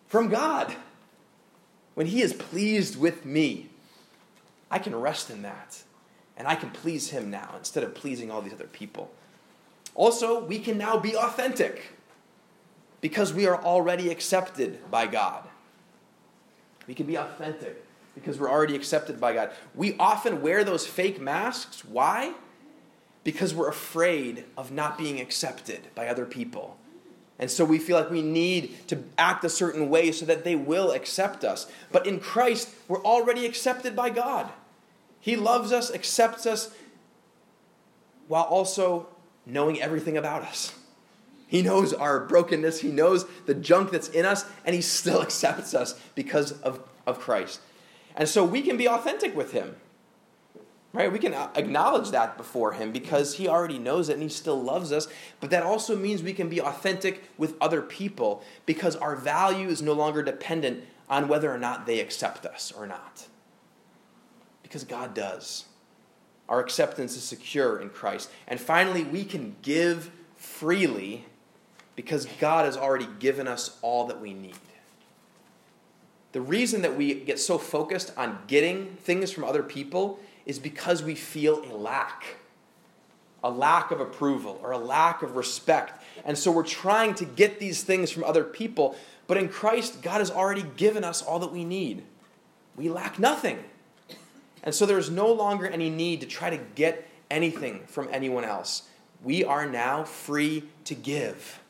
from 0.06 0.28
God? 0.28 0.74
When 1.94 2.06
He 2.06 2.22
is 2.22 2.32
pleased 2.32 2.98
with 2.98 3.26
me, 3.26 3.68
I 4.70 4.78
can 4.78 4.94
rest 4.94 5.28
in 5.28 5.42
that 5.42 5.82
and 6.36 6.46
I 6.46 6.54
can 6.54 6.70
please 6.70 7.10
Him 7.10 7.28
now 7.28 7.56
instead 7.58 7.82
of 7.82 7.96
pleasing 7.96 8.30
all 8.30 8.40
these 8.40 8.52
other 8.52 8.68
people. 8.68 9.10
Also, 9.96 10.44
we 10.44 10.60
can 10.60 10.78
now 10.78 10.96
be 10.96 11.16
authentic 11.16 11.97
because 13.00 13.32
we 13.32 13.46
are 13.46 13.62
already 13.62 14.10
accepted 14.10 14.90
by 14.90 15.06
God. 15.06 15.44
We 16.86 16.94
can 16.94 17.06
be 17.06 17.16
authentic 17.16 17.84
because 18.14 18.38
we're 18.38 18.50
already 18.50 18.74
accepted 18.74 19.20
by 19.20 19.34
God. 19.34 19.50
We 19.74 19.96
often 19.98 20.42
wear 20.42 20.64
those 20.64 20.86
fake 20.86 21.20
masks. 21.20 21.84
Why? 21.84 22.32
Because 23.22 23.54
we're 23.54 23.68
afraid 23.68 24.44
of 24.56 24.72
not 24.72 24.98
being 24.98 25.20
accepted 25.20 25.94
by 25.94 26.08
other 26.08 26.24
people. 26.24 26.76
And 27.38 27.50
so 27.50 27.64
we 27.64 27.78
feel 27.78 27.96
like 27.96 28.10
we 28.10 28.22
need 28.22 28.88
to 28.88 29.04
act 29.16 29.44
a 29.44 29.48
certain 29.48 29.88
way 29.88 30.10
so 30.10 30.26
that 30.26 30.42
they 30.42 30.56
will 30.56 30.90
accept 30.90 31.44
us. 31.44 31.70
But 31.92 32.06
in 32.06 32.18
Christ, 32.18 32.70
we're 32.88 33.02
already 33.04 33.46
accepted 33.46 33.94
by 33.94 34.10
God. 34.10 34.50
He 35.20 35.36
loves 35.36 35.72
us, 35.72 35.92
accepts 35.92 36.46
us, 36.46 36.70
while 38.26 38.44
also 38.44 39.06
knowing 39.46 39.80
everything 39.80 40.16
about 40.16 40.42
us. 40.42 40.74
He 41.48 41.62
knows 41.62 41.94
our 41.94 42.20
brokenness, 42.20 42.80
He 42.80 42.88
knows 42.88 43.24
the 43.46 43.54
junk 43.54 43.90
that's 43.90 44.08
in 44.08 44.24
us, 44.24 44.44
and 44.64 44.76
He 44.76 44.82
still 44.82 45.22
accepts 45.22 45.74
us 45.74 45.98
because 46.14 46.52
of, 46.60 46.80
of 47.06 47.18
Christ. 47.18 47.60
And 48.14 48.28
so 48.28 48.44
we 48.44 48.62
can 48.62 48.76
be 48.76 48.86
authentic 48.86 49.34
with 49.34 49.52
Him. 49.52 49.76
Right? 50.92 51.12
We 51.12 51.18
can 51.18 51.34
acknowledge 51.34 52.10
that 52.10 52.36
before 52.36 52.72
Him 52.72 52.92
because 52.92 53.34
He 53.36 53.48
already 53.48 53.78
knows 53.78 54.08
it 54.08 54.14
and 54.14 54.22
He 54.22 54.28
still 54.28 54.62
loves 54.62 54.92
us. 54.92 55.08
But 55.40 55.50
that 55.50 55.62
also 55.62 55.96
means 55.96 56.22
we 56.22 56.32
can 56.32 56.48
be 56.48 56.60
authentic 56.60 57.24
with 57.38 57.56
other 57.60 57.82
people 57.82 58.42
because 58.66 58.94
our 58.96 59.16
value 59.16 59.68
is 59.68 59.82
no 59.82 59.94
longer 59.94 60.22
dependent 60.22 60.84
on 61.08 61.28
whether 61.28 61.52
or 61.52 61.58
not 61.58 61.86
they 61.86 62.00
accept 62.00 62.44
us 62.44 62.72
or 62.76 62.86
not. 62.86 63.26
Because 64.62 64.84
God 64.84 65.14
does. 65.14 65.64
Our 66.48 66.60
acceptance 66.60 67.16
is 67.16 67.22
secure 67.22 67.78
in 67.78 67.90
Christ. 67.90 68.30
And 68.46 68.60
finally, 68.60 69.02
we 69.02 69.24
can 69.24 69.56
give 69.62 70.10
freely 70.36 71.26
because 71.98 72.26
God 72.38 72.64
has 72.64 72.76
already 72.76 73.08
given 73.18 73.48
us 73.48 73.76
all 73.82 74.06
that 74.06 74.20
we 74.20 74.32
need. 74.32 74.54
The 76.30 76.40
reason 76.40 76.82
that 76.82 76.96
we 76.96 77.12
get 77.12 77.40
so 77.40 77.58
focused 77.58 78.12
on 78.16 78.38
getting 78.46 78.94
things 79.02 79.32
from 79.32 79.42
other 79.42 79.64
people 79.64 80.20
is 80.46 80.60
because 80.60 81.02
we 81.02 81.16
feel 81.16 81.60
a 81.64 81.74
lack 81.74 82.36
a 83.42 83.50
lack 83.50 83.90
of 83.90 84.00
approval 84.00 84.60
or 84.62 84.70
a 84.70 84.78
lack 84.78 85.22
of 85.22 85.34
respect. 85.34 86.00
And 86.24 86.38
so 86.38 86.52
we're 86.52 86.62
trying 86.62 87.14
to 87.14 87.24
get 87.24 87.58
these 87.58 87.82
things 87.82 88.12
from 88.12 88.22
other 88.22 88.44
people. 88.44 88.96
But 89.26 89.36
in 89.36 89.48
Christ, 89.48 90.00
God 90.00 90.18
has 90.18 90.30
already 90.30 90.64
given 90.76 91.02
us 91.02 91.20
all 91.20 91.40
that 91.40 91.52
we 91.52 91.64
need. 91.64 92.04
We 92.76 92.88
lack 92.90 93.18
nothing. 93.18 93.58
And 94.62 94.72
so 94.72 94.86
there's 94.86 95.10
no 95.10 95.32
longer 95.32 95.66
any 95.66 95.90
need 95.90 96.20
to 96.20 96.26
try 96.28 96.50
to 96.50 96.58
get 96.76 97.08
anything 97.28 97.84
from 97.86 98.08
anyone 98.12 98.44
else. 98.44 98.88
We 99.22 99.42
are 99.42 99.66
now 99.66 100.04
free 100.04 100.64
to 100.84 100.94
give 100.94 101.60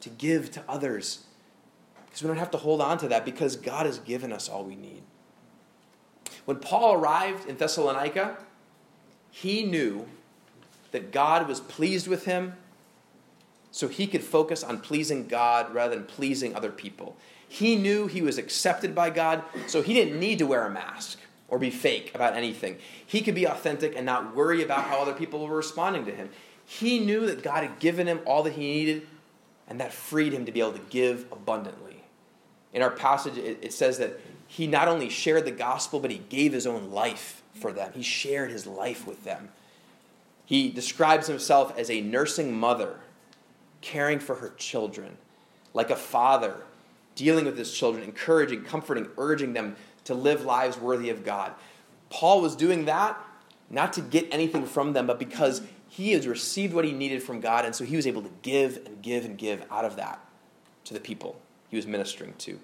to 0.00 0.08
give 0.08 0.50
to 0.52 0.62
others. 0.68 1.24
Because 2.06 2.22
we 2.22 2.28
don't 2.28 2.38
have 2.38 2.50
to 2.52 2.58
hold 2.58 2.80
on 2.80 2.98
to 2.98 3.08
that 3.08 3.24
because 3.24 3.56
God 3.56 3.86
has 3.86 3.98
given 3.98 4.32
us 4.32 4.48
all 4.48 4.64
we 4.64 4.76
need. 4.76 5.02
When 6.44 6.58
Paul 6.58 6.94
arrived 6.94 7.48
in 7.48 7.56
Thessalonica, 7.56 8.36
he 9.30 9.64
knew 9.64 10.06
that 10.90 11.12
God 11.12 11.46
was 11.46 11.60
pleased 11.60 12.08
with 12.08 12.24
him, 12.24 12.54
so 13.70 13.86
he 13.86 14.08
could 14.08 14.24
focus 14.24 14.64
on 14.64 14.80
pleasing 14.80 15.28
God 15.28 15.72
rather 15.72 15.94
than 15.94 16.04
pleasing 16.04 16.56
other 16.56 16.72
people. 16.72 17.16
He 17.48 17.76
knew 17.76 18.08
he 18.08 18.22
was 18.22 18.38
accepted 18.38 18.94
by 18.94 19.10
God, 19.10 19.44
so 19.68 19.82
he 19.82 19.94
didn't 19.94 20.18
need 20.18 20.38
to 20.40 20.46
wear 20.46 20.66
a 20.66 20.70
mask 20.70 21.20
or 21.48 21.58
be 21.58 21.70
fake 21.70 22.12
about 22.14 22.34
anything. 22.34 22.78
He 23.06 23.22
could 23.22 23.34
be 23.34 23.44
authentic 23.44 23.94
and 23.96 24.06
not 24.06 24.34
worry 24.34 24.62
about 24.62 24.84
how 24.84 25.00
other 25.00 25.12
people 25.12 25.46
were 25.46 25.56
responding 25.56 26.04
to 26.06 26.12
him. 26.12 26.30
He 26.64 26.98
knew 26.98 27.26
that 27.26 27.42
God 27.42 27.62
had 27.64 27.78
given 27.78 28.06
him 28.06 28.20
all 28.24 28.42
that 28.44 28.52
he 28.52 28.60
needed 28.60 29.06
and 29.70 29.80
that 29.80 29.92
freed 29.92 30.32
him 30.32 30.44
to 30.44 30.52
be 30.52 30.60
able 30.60 30.72
to 30.72 30.82
give 30.90 31.24
abundantly. 31.30 32.02
In 32.74 32.82
our 32.82 32.90
passage, 32.90 33.38
it, 33.38 33.60
it 33.62 33.72
says 33.72 33.98
that 33.98 34.20
he 34.48 34.66
not 34.66 34.88
only 34.88 35.08
shared 35.08 35.44
the 35.44 35.52
gospel, 35.52 36.00
but 36.00 36.10
he 36.10 36.18
gave 36.18 36.52
his 36.52 36.66
own 36.66 36.90
life 36.90 37.42
for 37.54 37.72
them. 37.72 37.92
He 37.94 38.02
shared 38.02 38.50
his 38.50 38.66
life 38.66 39.06
with 39.06 39.22
them. 39.22 39.48
He 40.44 40.68
describes 40.68 41.28
himself 41.28 41.78
as 41.78 41.88
a 41.88 42.00
nursing 42.00 42.52
mother, 42.52 42.96
caring 43.80 44.18
for 44.18 44.34
her 44.34 44.52
children, 44.58 45.16
like 45.72 45.90
a 45.90 45.96
father, 45.96 46.56
dealing 47.14 47.44
with 47.44 47.56
his 47.56 47.72
children, 47.72 48.02
encouraging, 48.02 48.64
comforting, 48.64 49.08
urging 49.16 49.52
them 49.52 49.76
to 50.04 50.14
live 50.14 50.44
lives 50.44 50.76
worthy 50.78 51.10
of 51.10 51.24
God. 51.24 51.52
Paul 52.08 52.40
was 52.40 52.56
doing 52.56 52.86
that 52.86 53.16
not 53.70 53.92
to 53.92 54.00
get 54.00 54.26
anything 54.32 54.66
from 54.66 54.94
them, 54.94 55.06
but 55.06 55.20
because 55.20 55.62
he 55.90 56.12
has 56.12 56.28
received 56.28 56.72
what 56.72 56.84
he 56.84 56.92
needed 56.92 57.20
from 57.20 57.40
God, 57.40 57.64
and 57.64 57.74
so 57.74 57.84
he 57.84 57.96
was 57.96 58.06
able 58.06 58.22
to 58.22 58.30
give 58.42 58.76
and 58.86 59.02
give 59.02 59.24
and 59.24 59.36
give 59.36 59.64
out 59.72 59.84
of 59.84 59.96
that 59.96 60.24
to 60.84 60.94
the 60.94 61.00
people 61.00 61.42
he 61.68 61.76
was 61.76 61.84
ministering 61.84 62.32
to. 62.38 62.60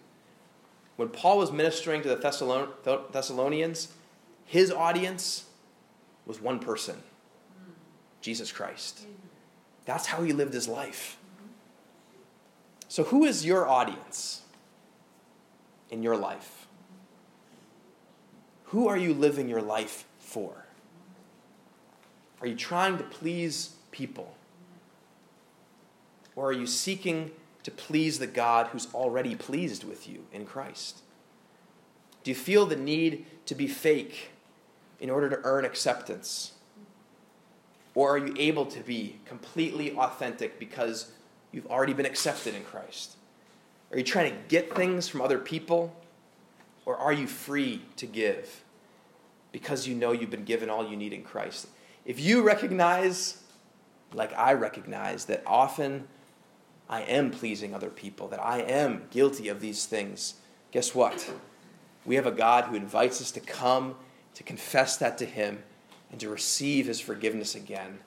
When 0.94 1.08
Paul 1.08 1.38
was 1.38 1.50
ministering 1.50 2.02
to 2.02 2.08
the 2.08 3.06
Thessalonians, 3.12 3.88
his 4.44 4.70
audience 4.70 5.46
was 6.24 6.40
one 6.40 6.60
person 6.60 7.02
Jesus 8.20 8.52
Christ. 8.52 9.06
That's 9.86 10.06
how 10.06 10.22
he 10.22 10.32
lived 10.32 10.54
his 10.54 10.68
life. 10.68 11.18
So, 12.86 13.02
who 13.02 13.24
is 13.24 13.44
your 13.44 13.68
audience 13.68 14.42
in 15.90 16.04
your 16.04 16.16
life? 16.16 16.68
Who 18.66 18.86
are 18.86 18.96
you 18.96 19.12
living 19.14 19.48
your 19.48 19.62
life 19.62 20.04
for? 20.18 20.65
Are 22.40 22.46
you 22.46 22.54
trying 22.54 22.98
to 22.98 23.04
please 23.04 23.76
people? 23.90 24.34
Or 26.34 26.48
are 26.48 26.52
you 26.52 26.66
seeking 26.66 27.30
to 27.62 27.70
please 27.70 28.18
the 28.18 28.26
God 28.26 28.68
who's 28.68 28.92
already 28.94 29.34
pleased 29.34 29.84
with 29.84 30.08
you 30.08 30.26
in 30.32 30.44
Christ? 30.44 31.00
Do 32.22 32.30
you 32.30 32.34
feel 32.34 32.66
the 32.66 32.76
need 32.76 33.26
to 33.46 33.54
be 33.54 33.66
fake 33.66 34.30
in 35.00 35.10
order 35.10 35.30
to 35.30 35.38
earn 35.44 35.64
acceptance? 35.64 36.52
Or 37.94 38.14
are 38.14 38.18
you 38.18 38.34
able 38.38 38.66
to 38.66 38.80
be 38.80 39.16
completely 39.24 39.96
authentic 39.96 40.58
because 40.58 41.12
you've 41.50 41.66
already 41.66 41.94
been 41.94 42.04
accepted 42.06 42.54
in 42.54 42.62
Christ? 42.64 43.16
Are 43.90 43.96
you 43.96 44.04
trying 44.04 44.30
to 44.30 44.38
get 44.48 44.74
things 44.74 45.08
from 45.08 45.22
other 45.22 45.38
people? 45.38 45.96
Or 46.84 46.96
are 46.96 47.12
you 47.12 47.26
free 47.26 47.82
to 47.96 48.06
give 48.06 48.62
because 49.52 49.86
you 49.88 49.94
know 49.94 50.12
you've 50.12 50.30
been 50.30 50.44
given 50.44 50.68
all 50.68 50.86
you 50.86 50.96
need 50.96 51.14
in 51.14 51.22
Christ? 51.22 51.68
If 52.06 52.20
you 52.20 52.42
recognize, 52.42 53.42
like 54.14 54.32
I 54.34 54.52
recognize, 54.52 55.24
that 55.24 55.42
often 55.44 56.06
I 56.88 57.02
am 57.02 57.32
pleasing 57.32 57.74
other 57.74 57.90
people, 57.90 58.28
that 58.28 58.40
I 58.40 58.60
am 58.60 59.02
guilty 59.10 59.48
of 59.48 59.60
these 59.60 59.86
things, 59.86 60.34
guess 60.70 60.94
what? 60.94 61.28
We 62.04 62.14
have 62.14 62.26
a 62.26 62.30
God 62.30 62.66
who 62.66 62.76
invites 62.76 63.20
us 63.20 63.32
to 63.32 63.40
come, 63.40 63.96
to 64.34 64.44
confess 64.44 64.96
that 64.98 65.18
to 65.18 65.26
Him, 65.26 65.64
and 66.12 66.20
to 66.20 66.28
receive 66.28 66.86
His 66.86 67.00
forgiveness 67.00 67.56
again, 67.56 67.98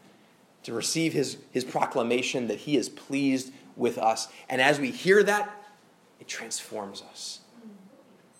to 0.63 0.71
receive 0.71 1.11
His, 1.11 1.35
his 1.51 1.65
proclamation 1.65 2.47
that 2.47 2.59
He 2.59 2.77
is 2.77 2.87
pleased 2.87 3.51
with 3.75 3.97
us. 3.97 4.29
And 4.47 4.61
as 4.61 4.79
we 4.79 4.91
hear 4.91 5.23
that, 5.23 5.53
it 6.21 6.29
transforms 6.29 7.01
us. 7.01 7.41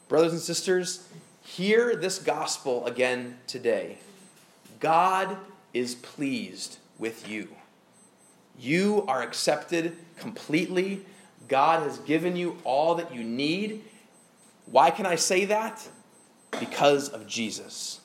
Brothers 0.07 0.31
and 0.31 0.41
sisters, 0.41 1.05
hear 1.41 1.97
this 1.97 2.17
gospel 2.17 2.85
again 2.85 3.37
today. 3.45 3.97
God 4.79 5.35
is 5.73 5.95
pleased 5.95 6.77
with 6.97 7.27
you. 7.27 7.49
You 8.57 9.05
are 9.07 9.21
accepted 9.21 9.95
completely. 10.17 11.05
God 11.47 11.83
has 11.83 11.97
given 11.99 12.35
you 12.35 12.57
all 12.63 12.95
that 12.95 13.13
you 13.13 13.23
need. 13.23 13.83
Why 14.65 14.91
can 14.91 15.05
I 15.05 15.15
say 15.15 15.45
that? 15.45 15.87
Because 16.59 17.09
of 17.09 17.27
Jesus, 17.27 18.01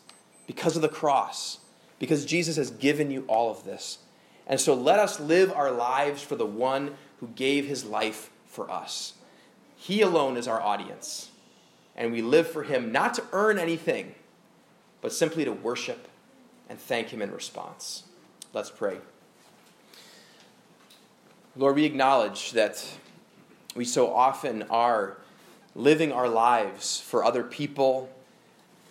because 0.46 0.76
of 0.76 0.82
the 0.82 0.88
cross, 0.88 1.58
because 1.98 2.24
Jesus 2.24 2.56
has 2.56 2.70
given 2.70 3.10
you 3.10 3.24
all 3.26 3.50
of 3.50 3.64
this. 3.64 3.98
And 4.46 4.60
so 4.60 4.74
let 4.74 4.98
us 4.98 5.18
live 5.18 5.52
our 5.52 5.70
lives 5.70 6.22
for 6.22 6.36
the 6.36 6.46
one 6.46 6.94
who 7.20 7.28
gave 7.28 7.66
his 7.66 7.84
life 7.84 8.30
for 8.46 8.70
us. 8.70 9.14
He 9.76 10.02
alone 10.02 10.36
is 10.36 10.46
our 10.46 10.60
audience. 10.60 11.30
And 11.96 12.12
we 12.12 12.22
live 12.22 12.48
for 12.48 12.62
him 12.62 12.92
not 12.92 13.14
to 13.14 13.24
earn 13.32 13.58
anything, 13.58 14.14
but 15.00 15.12
simply 15.12 15.44
to 15.44 15.52
worship 15.52 16.08
and 16.68 16.78
thank 16.78 17.08
him 17.08 17.22
in 17.22 17.30
response. 17.30 18.04
Let's 18.52 18.70
pray. 18.70 18.98
Lord, 21.56 21.76
we 21.76 21.84
acknowledge 21.84 22.52
that 22.52 22.84
we 23.74 23.84
so 23.84 24.12
often 24.12 24.62
are 24.70 25.18
living 25.74 26.12
our 26.12 26.28
lives 26.28 27.00
for 27.00 27.24
other 27.24 27.42
people, 27.42 28.08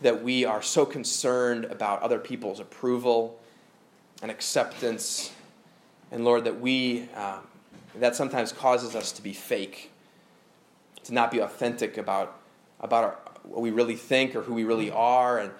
that 0.01 0.23
we 0.23 0.45
are 0.45 0.61
so 0.61 0.85
concerned 0.85 1.65
about 1.65 2.01
other 2.01 2.19
people's 2.19 2.59
approval 2.59 3.39
and 4.21 4.29
acceptance. 4.29 5.31
And 6.11 6.23
Lord, 6.23 6.43
that 6.43 6.59
we, 6.59 7.09
um, 7.15 7.47
that 7.95 8.15
sometimes 8.15 8.51
causes 8.51 8.95
us 8.95 9.11
to 9.13 9.21
be 9.21 9.33
fake, 9.33 9.91
to 11.03 11.13
not 11.13 11.31
be 11.31 11.39
authentic 11.39 11.97
about, 11.97 12.39
about 12.79 13.03
our, 13.03 13.17
what 13.43 13.61
we 13.61 13.71
really 13.71 13.95
think 13.95 14.35
or 14.35 14.41
who 14.41 14.53
we 14.53 14.63
really 14.63 14.91
are. 14.91 15.39
And, 15.39 15.51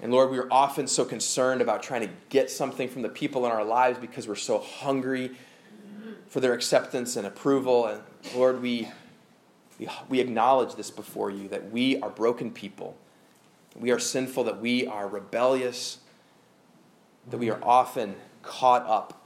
and 0.00 0.12
Lord, 0.12 0.30
we 0.30 0.38
are 0.38 0.48
often 0.50 0.86
so 0.86 1.04
concerned 1.04 1.60
about 1.60 1.82
trying 1.82 2.02
to 2.02 2.10
get 2.28 2.50
something 2.50 2.88
from 2.88 3.02
the 3.02 3.08
people 3.08 3.46
in 3.46 3.52
our 3.52 3.64
lives 3.64 3.98
because 3.98 4.26
we're 4.26 4.34
so 4.34 4.58
hungry 4.58 5.30
for 6.28 6.40
their 6.40 6.52
acceptance 6.52 7.16
and 7.16 7.26
approval. 7.26 7.86
And 7.86 8.02
Lord, 8.34 8.60
we, 8.60 8.88
we, 9.78 9.88
we 10.08 10.20
acknowledge 10.20 10.74
this 10.74 10.90
before 10.90 11.30
you 11.30 11.48
that 11.48 11.70
we 11.70 12.00
are 12.00 12.10
broken 12.10 12.50
people. 12.50 12.96
We 13.76 13.90
are 13.92 13.98
sinful, 13.98 14.44
that 14.44 14.60
we 14.60 14.86
are 14.86 15.08
rebellious, 15.08 15.98
that 17.30 17.38
we 17.38 17.50
are 17.50 17.62
often 17.62 18.16
caught 18.42 18.86
up 18.86 19.24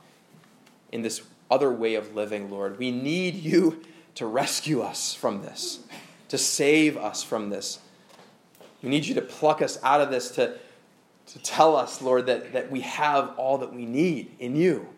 in 0.93 1.03
this 1.03 1.23
other 1.51 1.71
way 1.71 1.95
of 1.95 2.15
living, 2.15 2.51
Lord. 2.51 2.79
We 2.79 2.91
need 2.91 3.35
you 3.35 3.83
to 4.17 4.27
rescue 4.27 4.81
us 4.81 5.15
from 5.15 5.43
this, 5.43 5.81
to 6.29 6.39
save 6.39 6.97
us 6.97 7.23
from 7.23 7.51
this. 7.51 7.79
We 8.83 8.89
need 8.89 9.07
you 9.07 9.15
to 9.15 9.23
pluck 9.23 9.61
us 9.61 9.79
out 9.83 10.01
of 10.01 10.11
this, 10.11 10.31
to, 10.33 10.57
to 11.27 11.39
tell 11.41 11.77
us, 11.77 12.01
Lord, 12.01 12.27
that, 12.27 12.53
that 12.53 12.71
we 12.71 12.81
have 12.83 13.35
all 13.37 13.59
that 13.59 13.73
we 13.73 13.87
need 13.87 14.31
in 14.39 14.55
you. 14.57 14.89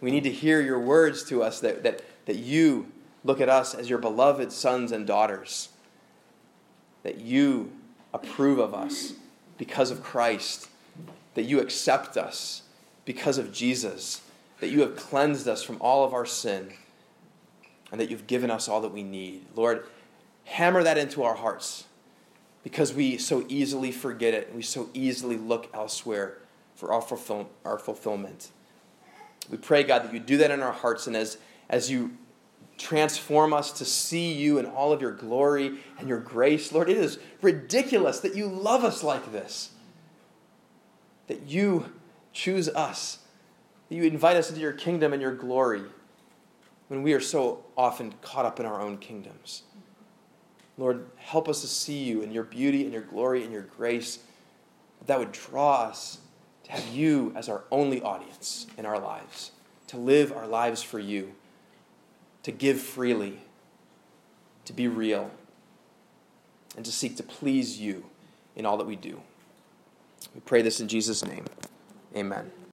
We 0.00 0.10
need 0.10 0.24
to 0.24 0.32
hear 0.32 0.60
your 0.60 0.80
words 0.80 1.22
to 1.24 1.42
us 1.42 1.60
that, 1.60 1.84
that, 1.84 2.02
that 2.26 2.36
you 2.36 2.88
look 3.24 3.40
at 3.40 3.48
us 3.48 3.72
as 3.74 3.88
your 3.88 3.98
beloved 3.98 4.50
sons 4.50 4.90
and 4.90 5.06
daughters, 5.06 5.68
that 7.04 7.20
you 7.20 7.70
approve 8.12 8.58
of 8.58 8.74
us 8.74 9.14
because 9.58 9.92
of 9.92 10.02
Christ, 10.02 10.68
that 11.34 11.44
you 11.44 11.60
accept 11.60 12.16
us 12.16 12.62
because 13.04 13.38
of 13.38 13.52
Jesus, 13.52 14.22
that 14.58 14.68
you 14.68 14.80
have 14.80 14.96
cleansed 14.96 15.46
us 15.46 15.62
from 15.62 15.76
all 15.80 16.04
of 16.04 16.12
our 16.12 16.26
sin, 16.26 16.72
and 17.92 18.00
that 18.00 18.10
you've 18.10 18.26
given 18.26 18.50
us 18.50 18.68
all 18.68 18.80
that 18.80 18.92
we 18.92 19.04
need. 19.04 19.44
Lord, 19.54 19.86
hammer 20.44 20.82
that 20.82 20.98
into 20.98 21.22
our 21.22 21.34
hearts 21.34 21.84
because 22.62 22.94
we 22.94 23.18
so 23.18 23.44
easily 23.48 23.90
forget 23.90 24.34
it 24.34 24.48
and 24.48 24.56
we 24.56 24.62
so 24.62 24.88
easily 24.94 25.36
look 25.36 25.68
elsewhere 25.74 26.38
for 26.74 26.92
our, 26.92 27.02
fulfill- 27.02 27.50
our 27.64 27.78
fulfillment. 27.78 28.50
We 29.50 29.58
pray, 29.58 29.82
God, 29.82 30.04
that 30.04 30.12
you 30.12 30.20
do 30.20 30.36
that 30.38 30.50
in 30.50 30.62
our 30.62 30.72
hearts, 30.72 31.06
and 31.06 31.16
as, 31.16 31.38
as 31.68 31.90
you 31.90 32.16
transform 32.78 33.52
us 33.52 33.72
to 33.72 33.84
see 33.84 34.32
you 34.32 34.58
in 34.58 34.66
all 34.66 34.92
of 34.92 35.00
your 35.00 35.12
glory 35.12 35.78
and 35.98 36.08
your 36.08 36.20
grace, 36.20 36.72
Lord, 36.72 36.88
it 36.88 36.96
is 36.96 37.18
ridiculous 37.40 38.20
that 38.20 38.34
you 38.34 38.46
love 38.46 38.84
us 38.84 39.02
like 39.02 39.32
this. 39.32 39.70
That 41.26 41.42
you 41.48 41.92
choose 42.32 42.68
us, 42.68 43.18
that 43.88 43.94
you 43.94 44.04
invite 44.04 44.36
us 44.36 44.48
into 44.48 44.60
your 44.60 44.72
kingdom 44.72 45.12
and 45.12 45.20
your 45.20 45.34
glory 45.34 45.82
when 46.88 47.02
we 47.02 47.12
are 47.12 47.20
so 47.20 47.64
often 47.76 48.12
caught 48.22 48.44
up 48.44 48.60
in 48.60 48.66
our 48.66 48.80
own 48.80 48.98
kingdoms. 48.98 49.62
Lord, 50.78 51.06
help 51.16 51.48
us 51.48 51.60
to 51.60 51.66
see 51.66 52.02
you 52.02 52.22
in 52.22 52.32
your 52.32 52.44
beauty 52.44 52.84
and 52.84 52.92
your 52.92 53.02
glory 53.02 53.44
and 53.44 53.52
your 53.52 53.62
grace. 53.62 54.20
That 55.06 55.18
would 55.18 55.32
draw 55.32 55.82
us 55.82 56.18
to 56.64 56.72
have 56.72 56.86
you 56.88 57.32
as 57.34 57.48
our 57.48 57.64
only 57.70 58.00
audience 58.00 58.66
in 58.78 58.86
our 58.86 58.98
lives, 58.98 59.52
to 59.88 59.96
live 59.96 60.32
our 60.32 60.46
lives 60.46 60.82
for 60.82 60.98
you, 60.98 61.34
to 62.42 62.52
give 62.52 62.80
freely, 62.80 63.40
to 64.64 64.72
be 64.72 64.88
real, 64.88 65.30
and 66.76 66.84
to 66.84 66.92
seek 66.92 67.16
to 67.16 67.22
please 67.22 67.78
you 67.78 68.06
in 68.56 68.64
all 68.64 68.76
that 68.76 68.86
we 68.86 68.96
do. 68.96 69.20
We 70.34 70.40
pray 70.40 70.62
this 70.62 70.80
in 70.80 70.88
Jesus' 70.88 71.24
name. 71.24 71.44
Amen. 72.16 72.61